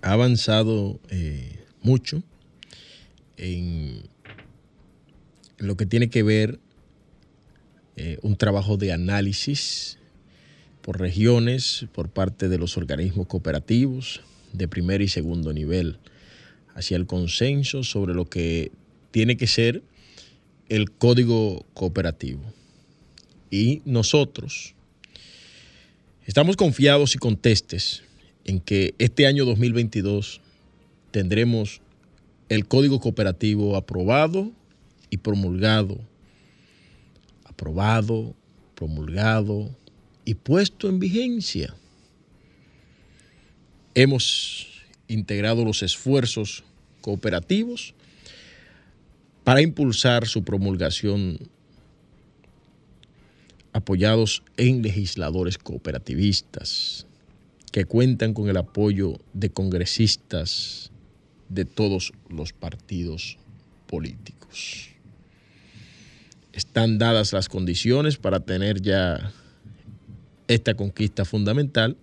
ha 0.00 0.12
avanzado 0.12 0.98
eh, 1.10 1.58
mucho 1.82 2.22
en 3.36 4.02
lo 5.58 5.76
que 5.76 5.84
tiene 5.84 6.08
que 6.08 6.22
ver 6.22 6.58
eh, 7.96 8.18
un 8.22 8.36
trabajo 8.36 8.78
de 8.78 8.92
análisis 8.92 9.98
por 10.80 10.98
regiones, 10.98 11.86
por 11.92 12.08
parte 12.08 12.48
de 12.48 12.56
los 12.56 12.78
organismos 12.78 13.26
cooperativos 13.26 14.22
de 14.54 14.68
primer 14.68 15.02
y 15.02 15.08
segundo 15.08 15.52
nivel, 15.52 15.98
hacia 16.74 16.96
el 16.96 17.06
consenso 17.06 17.82
sobre 17.82 18.14
lo 18.14 18.24
que 18.24 18.72
tiene 19.10 19.36
que 19.36 19.46
ser 19.46 19.82
el 20.68 20.90
código 20.90 21.64
cooperativo 21.74 22.42
y 23.50 23.82
nosotros 23.84 24.74
estamos 26.26 26.56
confiados 26.56 27.14
y 27.14 27.18
contestes 27.18 28.02
en 28.44 28.60
que 28.60 28.94
este 28.98 29.26
año 29.26 29.44
2022 29.44 30.40
tendremos 31.10 31.80
el 32.48 32.66
código 32.66 33.00
cooperativo 33.00 33.76
aprobado 33.76 34.50
y 35.10 35.18
promulgado. 35.18 35.98
Aprobado, 37.44 38.34
promulgado 38.74 39.68
y 40.24 40.34
puesto 40.34 40.88
en 40.88 40.98
vigencia. 40.98 41.74
Hemos 43.94 44.68
integrado 45.08 45.64
los 45.64 45.82
esfuerzos 45.82 46.62
cooperativos 47.00 47.94
para 49.48 49.62
impulsar 49.62 50.26
su 50.26 50.44
promulgación 50.44 51.38
apoyados 53.72 54.42
en 54.58 54.82
legisladores 54.82 55.56
cooperativistas 55.56 57.06
que 57.72 57.86
cuentan 57.86 58.34
con 58.34 58.50
el 58.50 58.58
apoyo 58.58 59.14
de 59.32 59.48
congresistas 59.48 60.92
de 61.48 61.64
todos 61.64 62.12
los 62.28 62.52
partidos 62.52 63.38
políticos. 63.86 64.90
Están 66.52 66.98
dadas 66.98 67.32
las 67.32 67.48
condiciones 67.48 68.18
para 68.18 68.40
tener 68.40 68.82
ya 68.82 69.32
esta 70.46 70.74
conquista 70.74 71.24
fundamental 71.24 71.96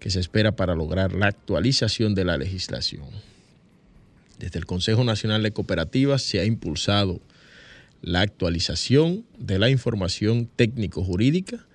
que 0.00 0.10
se 0.10 0.18
espera 0.18 0.56
para 0.56 0.74
lograr 0.74 1.12
la 1.12 1.28
actualización 1.28 2.16
de 2.16 2.24
la 2.24 2.36
legislación. 2.36 3.29
Desde 4.40 4.58
el 4.58 4.64
Consejo 4.64 5.04
Nacional 5.04 5.42
de 5.42 5.50
Cooperativas 5.50 6.22
se 6.22 6.40
ha 6.40 6.46
impulsado 6.46 7.20
la 8.00 8.22
actualización 8.22 9.26
de 9.38 9.58
la 9.58 9.68
información 9.68 10.48
técnico-jurídica 10.56 11.66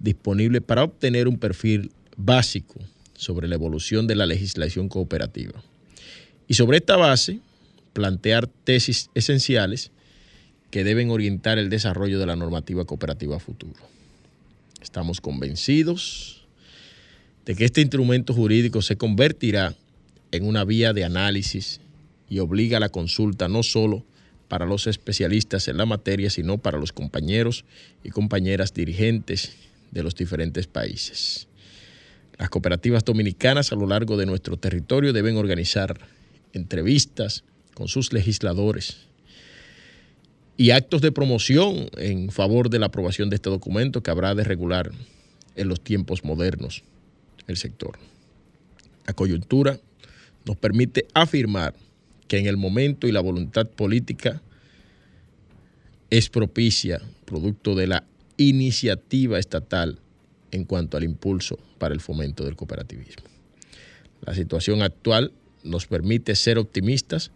disponible 0.00 0.60
para 0.60 0.84
obtener 0.84 1.28
un 1.28 1.38
perfil 1.38 1.92
básico 2.18 2.74
sobre 3.14 3.48
la 3.48 3.54
evolución 3.54 4.06
de 4.06 4.16
la 4.16 4.26
legislación 4.26 4.90
cooperativa. 4.90 5.62
Y 6.46 6.54
sobre 6.54 6.76
esta 6.76 6.96
base, 6.96 7.40
plantear 7.94 8.48
tesis 8.48 9.08
esenciales 9.14 9.90
que 10.70 10.84
deben 10.84 11.08
orientar 11.08 11.58
el 11.58 11.70
desarrollo 11.70 12.18
de 12.18 12.26
la 12.26 12.36
normativa 12.36 12.84
cooperativa 12.84 13.40
futuro. 13.40 13.80
Estamos 14.82 15.22
convencidos 15.22 16.46
de 17.46 17.54
que 17.54 17.64
este 17.64 17.80
instrumento 17.80 18.34
jurídico 18.34 18.82
se 18.82 18.96
convertirá 18.96 19.74
en 20.32 20.44
una 20.44 20.64
vía 20.64 20.92
de 20.92 21.04
análisis 21.04 21.80
y 22.30 22.38
obliga 22.38 22.78
a 22.78 22.80
la 22.80 22.88
consulta 22.88 23.48
no 23.48 23.62
solo 23.62 24.06
para 24.48 24.64
los 24.64 24.86
especialistas 24.86 25.68
en 25.68 25.76
la 25.76 25.84
materia, 25.84 26.30
sino 26.30 26.58
para 26.58 26.78
los 26.78 26.92
compañeros 26.92 27.66
y 28.02 28.10
compañeras 28.10 28.72
dirigentes 28.72 29.56
de 29.90 30.02
los 30.02 30.14
diferentes 30.14 30.66
países. 30.66 31.48
Las 32.38 32.48
cooperativas 32.48 33.04
dominicanas 33.04 33.70
a 33.70 33.76
lo 33.76 33.86
largo 33.86 34.16
de 34.16 34.24
nuestro 34.24 34.56
territorio 34.56 35.12
deben 35.12 35.36
organizar 35.36 36.00
entrevistas 36.52 37.44
con 37.74 37.88
sus 37.88 38.12
legisladores 38.12 39.08
y 40.56 40.70
actos 40.70 41.00
de 41.00 41.12
promoción 41.12 41.90
en 41.96 42.30
favor 42.30 42.70
de 42.70 42.78
la 42.78 42.86
aprobación 42.86 43.28
de 43.28 43.36
este 43.36 43.50
documento 43.50 44.02
que 44.02 44.10
habrá 44.10 44.34
de 44.34 44.44
regular 44.44 44.90
en 45.56 45.68
los 45.68 45.80
tiempos 45.80 46.24
modernos 46.24 46.82
el 47.46 47.56
sector. 47.56 47.98
La 49.06 49.14
coyuntura 49.14 49.80
nos 50.44 50.56
permite 50.56 51.06
afirmar 51.14 51.74
que 52.30 52.38
en 52.38 52.46
el 52.46 52.56
momento 52.56 53.08
y 53.08 53.12
la 53.12 53.18
voluntad 53.18 53.66
política 53.66 54.40
es 56.10 56.28
propicia, 56.28 57.02
producto 57.24 57.74
de 57.74 57.88
la 57.88 58.04
iniciativa 58.36 59.36
estatal 59.36 59.98
en 60.52 60.62
cuanto 60.62 60.96
al 60.96 61.02
impulso 61.02 61.58
para 61.78 61.92
el 61.92 62.00
fomento 62.00 62.44
del 62.44 62.54
cooperativismo. 62.54 63.24
La 64.24 64.32
situación 64.32 64.80
actual 64.80 65.32
nos 65.64 65.88
permite 65.88 66.36
ser 66.36 66.58
optimistas, 66.58 67.32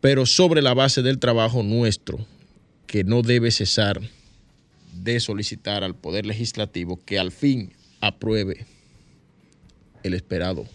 pero 0.00 0.26
sobre 0.26 0.60
la 0.60 0.74
base 0.74 1.02
del 1.02 1.20
trabajo 1.20 1.62
nuestro, 1.62 2.18
que 2.88 3.04
no 3.04 3.22
debe 3.22 3.52
cesar 3.52 4.00
de 4.92 5.20
solicitar 5.20 5.84
al 5.84 5.94
Poder 5.94 6.26
Legislativo 6.26 6.98
que 7.04 7.20
al 7.20 7.30
fin 7.30 7.74
apruebe 8.00 8.66
el 10.02 10.14
esperado 10.14 10.66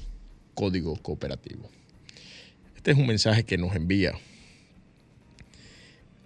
Código 0.53 0.95
Cooperativo. 0.95 1.69
Este 2.85 2.91
es 2.91 2.99
un 2.99 3.07
mensaje 3.07 3.45
que 3.45 3.57
nos 3.57 3.75
envía 3.75 4.13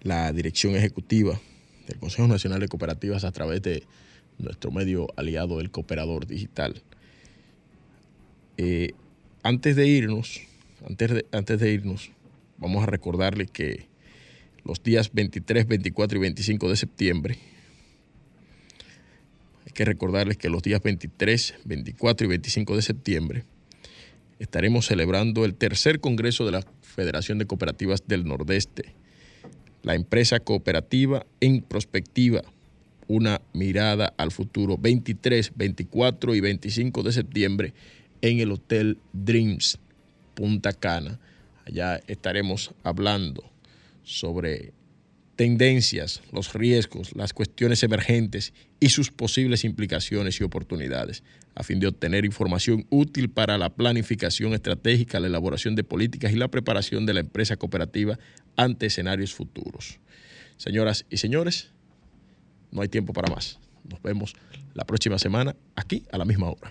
la 0.02 0.30
dirección 0.30 0.76
ejecutiva 0.76 1.40
del 1.86 1.98
Consejo 1.98 2.28
Nacional 2.28 2.60
de 2.60 2.68
Cooperativas 2.68 3.24
a 3.24 3.32
través 3.32 3.62
de 3.62 3.84
nuestro 4.36 4.70
medio 4.70 5.06
aliado, 5.16 5.62
el 5.62 5.70
Cooperador 5.70 6.26
Digital. 6.26 6.82
Eh, 8.58 8.90
antes 9.42 9.74
de 9.74 9.86
irnos, 9.86 10.42
antes 10.86 11.10
de, 11.10 11.26
antes 11.32 11.58
de 11.58 11.72
irnos, 11.72 12.10
vamos 12.58 12.82
a 12.82 12.86
recordarles 12.86 13.50
que 13.50 13.86
los 14.62 14.82
días 14.82 15.14
23, 15.14 15.66
24 15.66 16.18
y 16.18 16.20
25 16.20 16.68
de 16.68 16.76
septiembre, 16.76 17.38
hay 19.64 19.72
que 19.72 19.86
recordarles 19.86 20.36
que 20.36 20.50
los 20.50 20.62
días 20.62 20.82
23, 20.82 21.54
24 21.64 22.26
y 22.26 22.28
25 22.28 22.76
de 22.76 22.82
septiembre 22.82 23.44
estaremos 24.40 24.86
celebrando 24.86 25.44
el 25.44 25.54
tercer 25.54 26.00
Congreso 26.00 26.44
de 26.46 26.52
la 26.52 26.64
Federación 26.80 27.38
de 27.38 27.46
Cooperativas 27.46 28.08
del 28.08 28.24
Nordeste, 28.24 28.94
la 29.82 29.94
empresa 29.94 30.40
cooperativa 30.40 31.24
en 31.40 31.62
prospectiva, 31.62 32.42
una 33.06 33.42
mirada 33.52 34.14
al 34.16 34.30
futuro, 34.32 34.78
23, 34.78 35.52
24 35.54 36.34
y 36.34 36.40
25 36.40 37.02
de 37.02 37.12
septiembre 37.12 37.74
en 38.22 38.40
el 38.40 38.50
Hotel 38.52 38.98
Dreams 39.12 39.78
Punta 40.34 40.72
Cana. 40.72 41.18
Allá 41.66 42.00
estaremos 42.06 42.72
hablando 42.82 43.44
sobre 44.04 44.72
tendencias, 45.40 46.20
los 46.32 46.52
riesgos, 46.52 47.16
las 47.16 47.32
cuestiones 47.32 47.82
emergentes 47.82 48.52
y 48.78 48.90
sus 48.90 49.10
posibles 49.10 49.64
implicaciones 49.64 50.38
y 50.38 50.44
oportunidades, 50.44 51.22
a 51.54 51.62
fin 51.62 51.80
de 51.80 51.86
obtener 51.86 52.26
información 52.26 52.84
útil 52.90 53.30
para 53.30 53.56
la 53.56 53.70
planificación 53.70 54.52
estratégica, 54.52 55.18
la 55.18 55.28
elaboración 55.28 55.76
de 55.76 55.82
políticas 55.82 56.32
y 56.32 56.36
la 56.36 56.48
preparación 56.48 57.06
de 57.06 57.14
la 57.14 57.20
empresa 57.20 57.56
cooperativa 57.56 58.18
ante 58.54 58.84
escenarios 58.84 59.32
futuros. 59.32 59.98
Señoras 60.58 61.06
y 61.08 61.16
señores, 61.16 61.70
no 62.70 62.82
hay 62.82 62.88
tiempo 62.88 63.14
para 63.14 63.34
más. 63.34 63.58
Nos 63.88 64.02
vemos 64.02 64.34
la 64.74 64.84
próxima 64.84 65.18
semana 65.18 65.56
aquí 65.74 66.04
a 66.12 66.18
la 66.18 66.26
misma 66.26 66.50
hora. 66.50 66.70